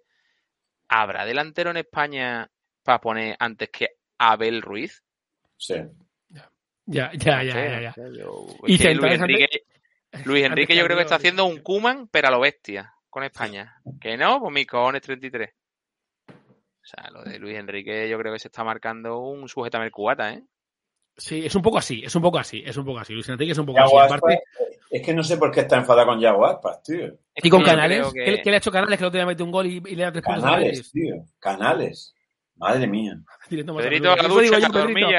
[0.90, 2.50] ¿habrá delantero en España
[2.84, 3.88] para poner antes que
[4.20, 5.02] Abel Ruiz?
[5.58, 5.76] Sí.
[6.90, 7.94] Ya, ya, ya, ya, ya.
[8.18, 9.64] yo- Y Luis centrales antes- Enrique,
[10.26, 13.24] Luis Enrique que yo creo que está haciendo un Kuman, pero a lo bestia, con
[13.24, 13.82] España.
[14.00, 15.50] Que no, pues mis cojones 33.
[16.30, 16.34] O
[16.82, 20.34] sea, lo de Luis Enrique yo creo que se está marcando un sujetame el cubata,
[20.34, 20.44] ¿eh?
[21.18, 23.14] Sí, es un poco así, es un poco así, es un poco así.
[23.14, 24.14] Luis Enrique es un poco Yago así.
[24.14, 24.44] Aparte,
[24.92, 27.18] es que no sé por qué está enfadado con Yago Aspas, tío.
[27.36, 28.42] y con Canales, que...
[28.42, 30.12] que le ha hecho Canales, que otro día metió un gol y, y le da
[30.12, 31.26] tres puntos Canales, tío.
[31.40, 32.14] Canales.
[32.58, 33.20] Madre mía.
[33.50, 35.10] Directo más Pedrito a Eso digo yo, Pedrito.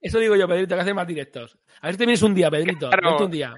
[0.00, 1.58] Eso digo yo, Pedrito, que hace más directos.
[1.80, 2.88] A ver si te vienes un día, Pedrito.
[2.88, 3.10] Claro.
[3.10, 3.54] Vente un día.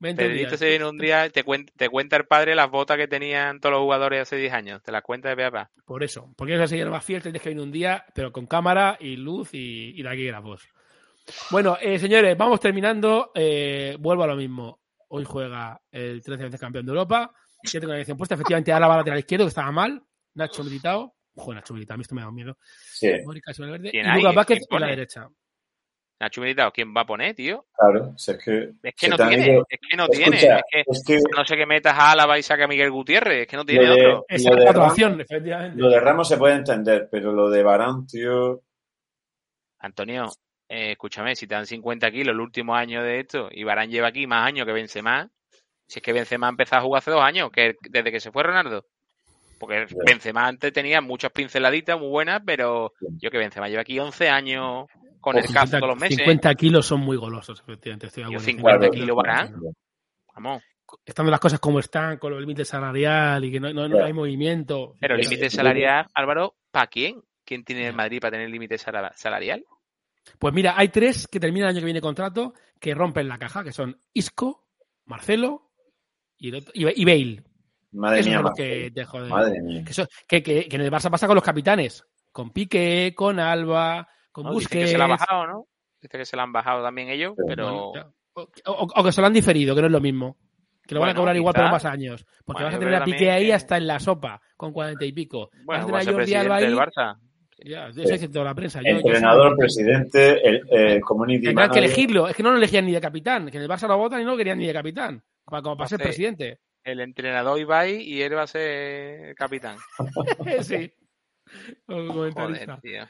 [0.00, 3.08] Pedrito se viene un día y te cuenta, te cuenta el padre las botas que
[3.08, 4.82] tenían todos los jugadores hace 10 años.
[4.82, 5.70] Te las cuenta de pe a pa.
[5.84, 6.32] Por eso.
[6.36, 9.50] Porque es así, más fiel, tienes que venir un día, pero con cámara y luz
[9.52, 10.68] y, y de aquí la voz.
[11.50, 13.32] Bueno, eh, señores, vamos terminando.
[13.34, 14.80] Eh, vuelvo a lo mismo.
[15.08, 17.32] Hoy juega el 13 veces campeón de Europa.
[17.64, 18.34] Ya tengo la dirección puesta.
[18.34, 20.02] Efectivamente, Álava lateral izquierdo, que estaba mal.
[20.34, 21.14] Nacho Militao.
[21.34, 22.56] Joder, Nacho Militao, a mí esto me da miedo.
[22.92, 23.10] Sí,
[23.58, 23.90] Valverde.
[23.90, 24.16] ¿Quién Y?
[24.16, 25.28] Lucas Vázquez ¿Quién en la derecha.
[26.20, 27.64] Nacho Militao, ¿quién va a poner, tío?
[27.76, 28.12] claro.
[28.16, 30.36] Si es que, Es que se no tiene, ido- es que no Escucha, tiene.
[30.36, 32.90] Es que es que a no sé que metas a Álava y saca a Miguel
[32.90, 34.24] Gutiérrez, es que no tiene de- otro.
[34.28, 35.80] Esa Lo es de la opción, efectivamente.
[35.80, 38.62] lo de Ramos se puede entender, pero lo de Barán, tío,
[39.80, 40.26] Antonio,
[40.68, 44.08] eh, escúchame, si te dan 50 kilos el último año de esto y Barán lleva
[44.08, 45.30] aquí más años que Benzema,
[45.86, 48.42] si es que Benzema empezó a jugar hace dos años, que desde que se fue
[48.42, 48.84] Ronaldo.
[49.58, 49.96] Porque Ya.
[50.06, 54.86] Benzema antes tenía muchas pinceladitas muy buenas, pero yo que Benzema lleva aquí 11 años
[55.20, 56.16] con O el cazo todos los meses.
[56.18, 58.06] 50 kilos son muy golosos, efectivamente.
[58.06, 58.44] Estoy Yo acuerdo.
[58.44, 59.54] 50 kilos Barán.
[60.34, 60.62] Vamos.
[61.04, 64.12] Estando las cosas como están, con el límite salarial y que no, no- no hay
[64.12, 64.96] movimiento.
[65.00, 67.20] Pero el límite salarial, Álvaro, ¿para quién?
[67.44, 69.64] ¿Quién tiene el Madrid para tener límite sala- salarial?
[70.38, 73.64] Pues mira, hay tres que terminan el año que viene contrato que rompen la caja,
[73.64, 74.66] que son Isco,
[75.04, 75.70] Marcelo
[76.38, 77.42] y, el otro- y, y Bale.
[77.92, 79.28] Madre mía, que joden.
[79.28, 79.82] madre mía.
[79.84, 82.04] Que, eso- que, que- que en el Barça pasa con los capitanes.
[82.32, 84.50] Con Piqué, con Alba, con ¿no?
[84.50, 84.84] Dice Busquets.
[84.84, 85.64] que se la han bajado, ¿no?
[86.00, 87.92] Dice que se la han bajado también ellos, Pero pero...
[88.34, 90.36] Bueno, o, o- o que se lo han diferido, que no es lo mismo.
[90.86, 91.62] Que lo van a Bueno, cobrar igual, quizá.
[91.64, 92.24] pero más años.
[92.44, 94.72] Porque Bueno, vas a yo tener a Piqué ahí que- hasta en la sopa, con
[94.72, 95.50] cuarenta y pico.
[95.64, 96.64] Bueno, vas va a tener a Jordi Alba presidente ahí.
[96.64, 97.18] del Barça.
[97.64, 98.80] Ya, eso es toda la prensa.
[98.80, 102.28] Yo- yo Entrenador, soy- presidente, el, el community Tendrán que elegirlo.
[102.28, 103.50] Es que no lo elegían ni de capitán.
[103.50, 105.20] Que en el Barça lo votan y no lo querían ni de capitán.
[105.44, 106.04] Para, como para ser Sí.
[106.04, 106.60] presidente.
[106.84, 109.76] El entrenador Ibai y él va a ser capitán.
[110.62, 110.92] sí.
[111.86, 113.08] Joder, tío.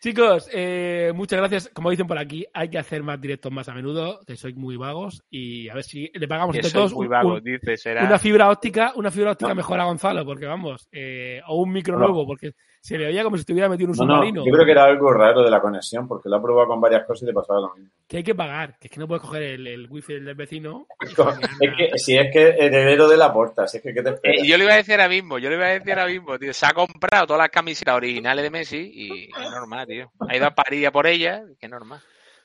[0.00, 1.68] Chicos, eh, muchas gracias.
[1.72, 4.76] Como dicen por aquí, hay que hacer más directos más a menudo, que sois muy
[4.76, 7.76] vagos y a ver si le pagamos entre soy todos muy un- vago, un- dice,
[7.76, 8.04] será.
[8.04, 9.54] una fibra óptica, una fibra óptica No.
[9.54, 12.06] mejor a Gonzalo, porque vamos, eh, o un micro No.
[12.06, 12.50] nuevo, porque
[12.84, 14.44] se le oía como si estuviera metido en un No, no, submarino.
[14.44, 17.06] yo creo que era algo raro de la conexión, porque lo ha probado con varias
[17.06, 17.90] cosas y le pasaba lo mismo.
[18.08, 20.88] Que hay que pagar, que es que no puedes coger el, el wifi del vecino.
[21.60, 24.12] Es que, si es que heredero de la porta, si es que ¿qué te Eh,
[24.14, 24.46] esperas?
[24.48, 26.52] yo le iba a decir ahora mismo, yo le iba a decir ahora mismo, tío.
[26.52, 30.10] Se ha comprado todas las camisetas originales de Messi y es normal, tío.
[30.28, 32.00] Ha ido a París a por ellas, que es normal.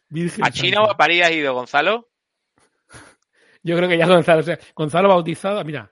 [0.09, 2.09] Virgen ¿A China o a París has ido, Gonzalo?
[3.63, 5.91] Yo creo que ya Gonzalo, o sea, Gonzalo bautizado, mira.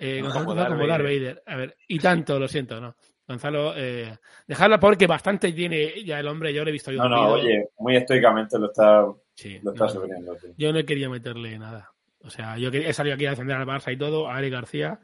[0.00, 1.42] Eh, Gonzalo Como bautizado como Darth Darth Vader.
[1.46, 2.96] A ver, y tanto, lo siento, ¿no?
[3.28, 4.16] Gonzalo, eh,
[4.46, 6.98] dejadlo porque bastante tiene ya el hombre, yo lo he visto yo.
[7.02, 9.04] No, no, oye, muy estoicamente lo está,
[9.34, 10.34] Sí, lo está no, sufriendo.
[10.36, 10.50] tío.
[10.56, 11.90] Yo no he querido meterle nada.
[12.22, 14.50] O sea, yo quería- he salido aquí a defender al Barça y todo, a Ari
[14.50, 14.98] García.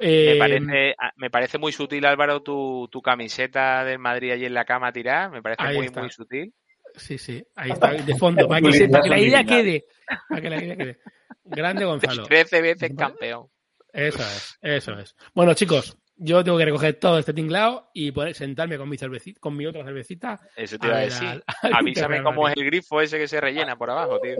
[0.00, 4.46] Me Eh, parece, ah, me parece muy sutil, Álvaro, tu, tu camiseta del Madrid allí
[4.46, 5.28] en la cama tirada.
[5.28, 6.00] Me parece muy, está.
[6.00, 6.54] muy sutil.
[6.96, 9.84] Sí, sí, ahí está, de fondo, para que, se- para que la idea quede.
[10.28, 10.98] Para que la idea quede.
[11.44, 12.24] Grande Gonzalo.
[12.24, 13.46] 13 veces campeón.
[13.92, 15.14] Eso es, eso es.
[15.34, 19.40] Bueno, chicos, yo tengo que recoger todo este tinglado y poder sentarme con mi cervecita,
[19.40, 20.38] con mi otra cervecita.
[20.54, 21.28] Eso te iba a ver decir.
[21.28, 24.36] al- al Avísame cómo es el grifo ese que se rellena por abajo, tío.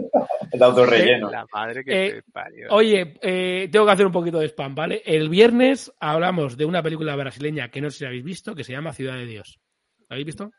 [0.51, 1.29] El autorrelleno.
[1.31, 2.67] La madre que Eh, te parió.
[2.69, 5.01] Oye, eh, tengo que hacer un poquito de spam, ¿vale?
[5.05, 8.73] El viernes hablamos de una película brasileña que no sé si habéis visto, que se
[8.73, 9.59] llama Ciudad de Dios.
[10.09, 10.51] ¿La habéis visto?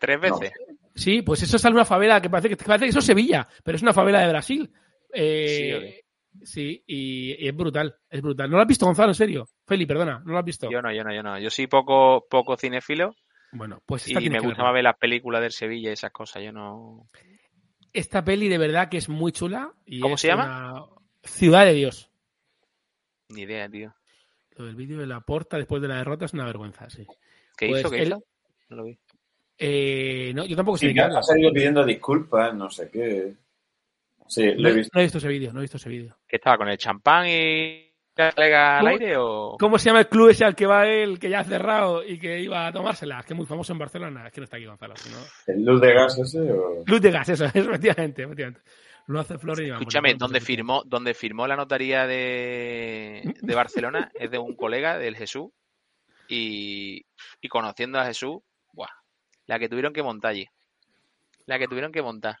[0.00, 0.50] Tres veces.
[0.94, 3.48] Sí, pues eso es una favela que parece que, que parece que eso es Sevilla,
[3.64, 4.70] pero es una favela de Brasil.
[5.12, 6.04] Eh, Sí, oye.
[6.44, 8.50] sí, y, y es brutal, es brutal.
[8.50, 9.48] ¿No lo has visto, Gonzalo, en serio?
[9.72, 10.70] Feli, perdona, ¿no lo has visto?
[10.70, 11.38] Yo no, yo no, yo no.
[11.38, 13.14] Yo soy poco, poco cinéfilo
[13.52, 15.92] Bueno, pues y esta me tienes que gusta más ver las películas del Sevilla y
[15.94, 16.42] esas cosas.
[16.42, 17.08] Yo no.
[17.92, 19.72] Esta peli de verdad que es muy chula.
[19.86, 20.72] Y ¿Cómo se llama?
[20.72, 20.86] una-
[21.22, 22.10] Ciudad de Dios.
[23.28, 23.94] Ni idea, tío.
[24.56, 27.06] Lo del vídeo de la porta después de la derrota es una vergüenza, sí.
[27.56, 27.90] ¿Qué Pues hizo?
[27.90, 28.24] ¿Qué él- hizo?
[28.68, 28.98] No lo vi.
[29.58, 33.34] Eh, no, yo tampoco sé Sí, que ha salido pidiendo disculpas, no sé qué.
[34.26, 34.90] Sí, No, lo he visto.
[34.94, 36.16] no he visto ese vídeo, no he visto ese vídeo.
[36.26, 38.90] ¿Qué estaba con el champán y colega al ¿Cómo?
[38.90, 41.44] aire o ¿Cómo se llama el club ese al que va él, que ya ha
[41.44, 43.24] cerrado y que iba a tomárselas?
[43.24, 44.26] Que es muy famoso en Barcelona.
[44.26, 44.94] Es que no está aquí Gonzalo.
[44.96, 46.82] sino- ¿El luz de gas ese o...?
[46.86, 48.60] Luz de gas, eso, efectivamente, efectivamente.
[49.08, 54.38] Lo hace Flores Escúchame, no, firmó, donde firmó la notaría de, de Barcelona es de
[54.38, 55.50] un colega del Jesús
[56.28, 57.04] y,
[57.40, 58.36] y conociendo a Jesús,
[58.72, 58.86] buah,
[59.46, 60.46] la que tuvieron que montar allí.
[61.46, 62.36] La que tuvieron que montar.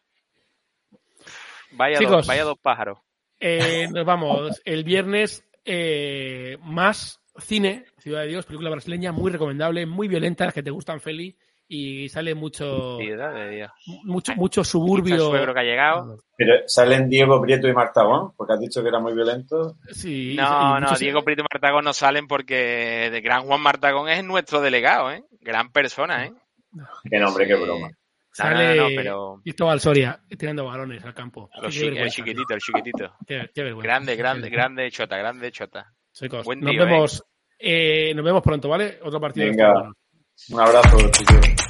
[1.72, 2.12] Vaya, Chicos.
[2.18, 2.98] dos, vaya dos pájaros.
[3.40, 9.86] Eh, nos vamos el viernes eh, más cine, Ciudad de Dios, película brasileña muy recomendable,
[9.86, 11.36] muy violenta, las que te gustan, Feli,
[11.68, 13.70] y sale mucho de Dios.
[14.04, 15.18] mucho, mucho suburbio.
[15.18, 16.18] suegro que ha llegado.
[16.36, 19.76] Pero salen Diego Prieto y Martagón, porque has dicho que era muy violento.
[19.90, 24.22] Sí, No, no, Diego Prieto y Martagón no salen porque de gran Juan Martagón es
[24.22, 25.24] nuestro delegado, ¿eh?
[25.40, 26.32] Gran persona, ¿eh?
[27.08, 27.96] Qué nombre, qué Sí.
[28.36, 28.50] Broma.
[28.52, 31.50] No, no, Sale no, pero Cristóbal Soria tirando balones al campo.
[31.60, 32.98] los Qué chi- el chiquitito, el chiquitito.
[32.98, 33.14] tío.
[33.26, 33.86] Qué, qué vergüenza.
[33.88, 35.92] Grande, grande, Qué grande chota, grande chota.
[36.12, 36.86] Chicos, Buen nos tío, ¿eh?
[36.86, 37.24] vemos,
[37.58, 38.98] eh, nos vemos pronto, ¿vale?
[39.02, 39.46] Otro partido.
[39.48, 39.90] Venga.
[40.50, 41.61] Un abrazo, chicos.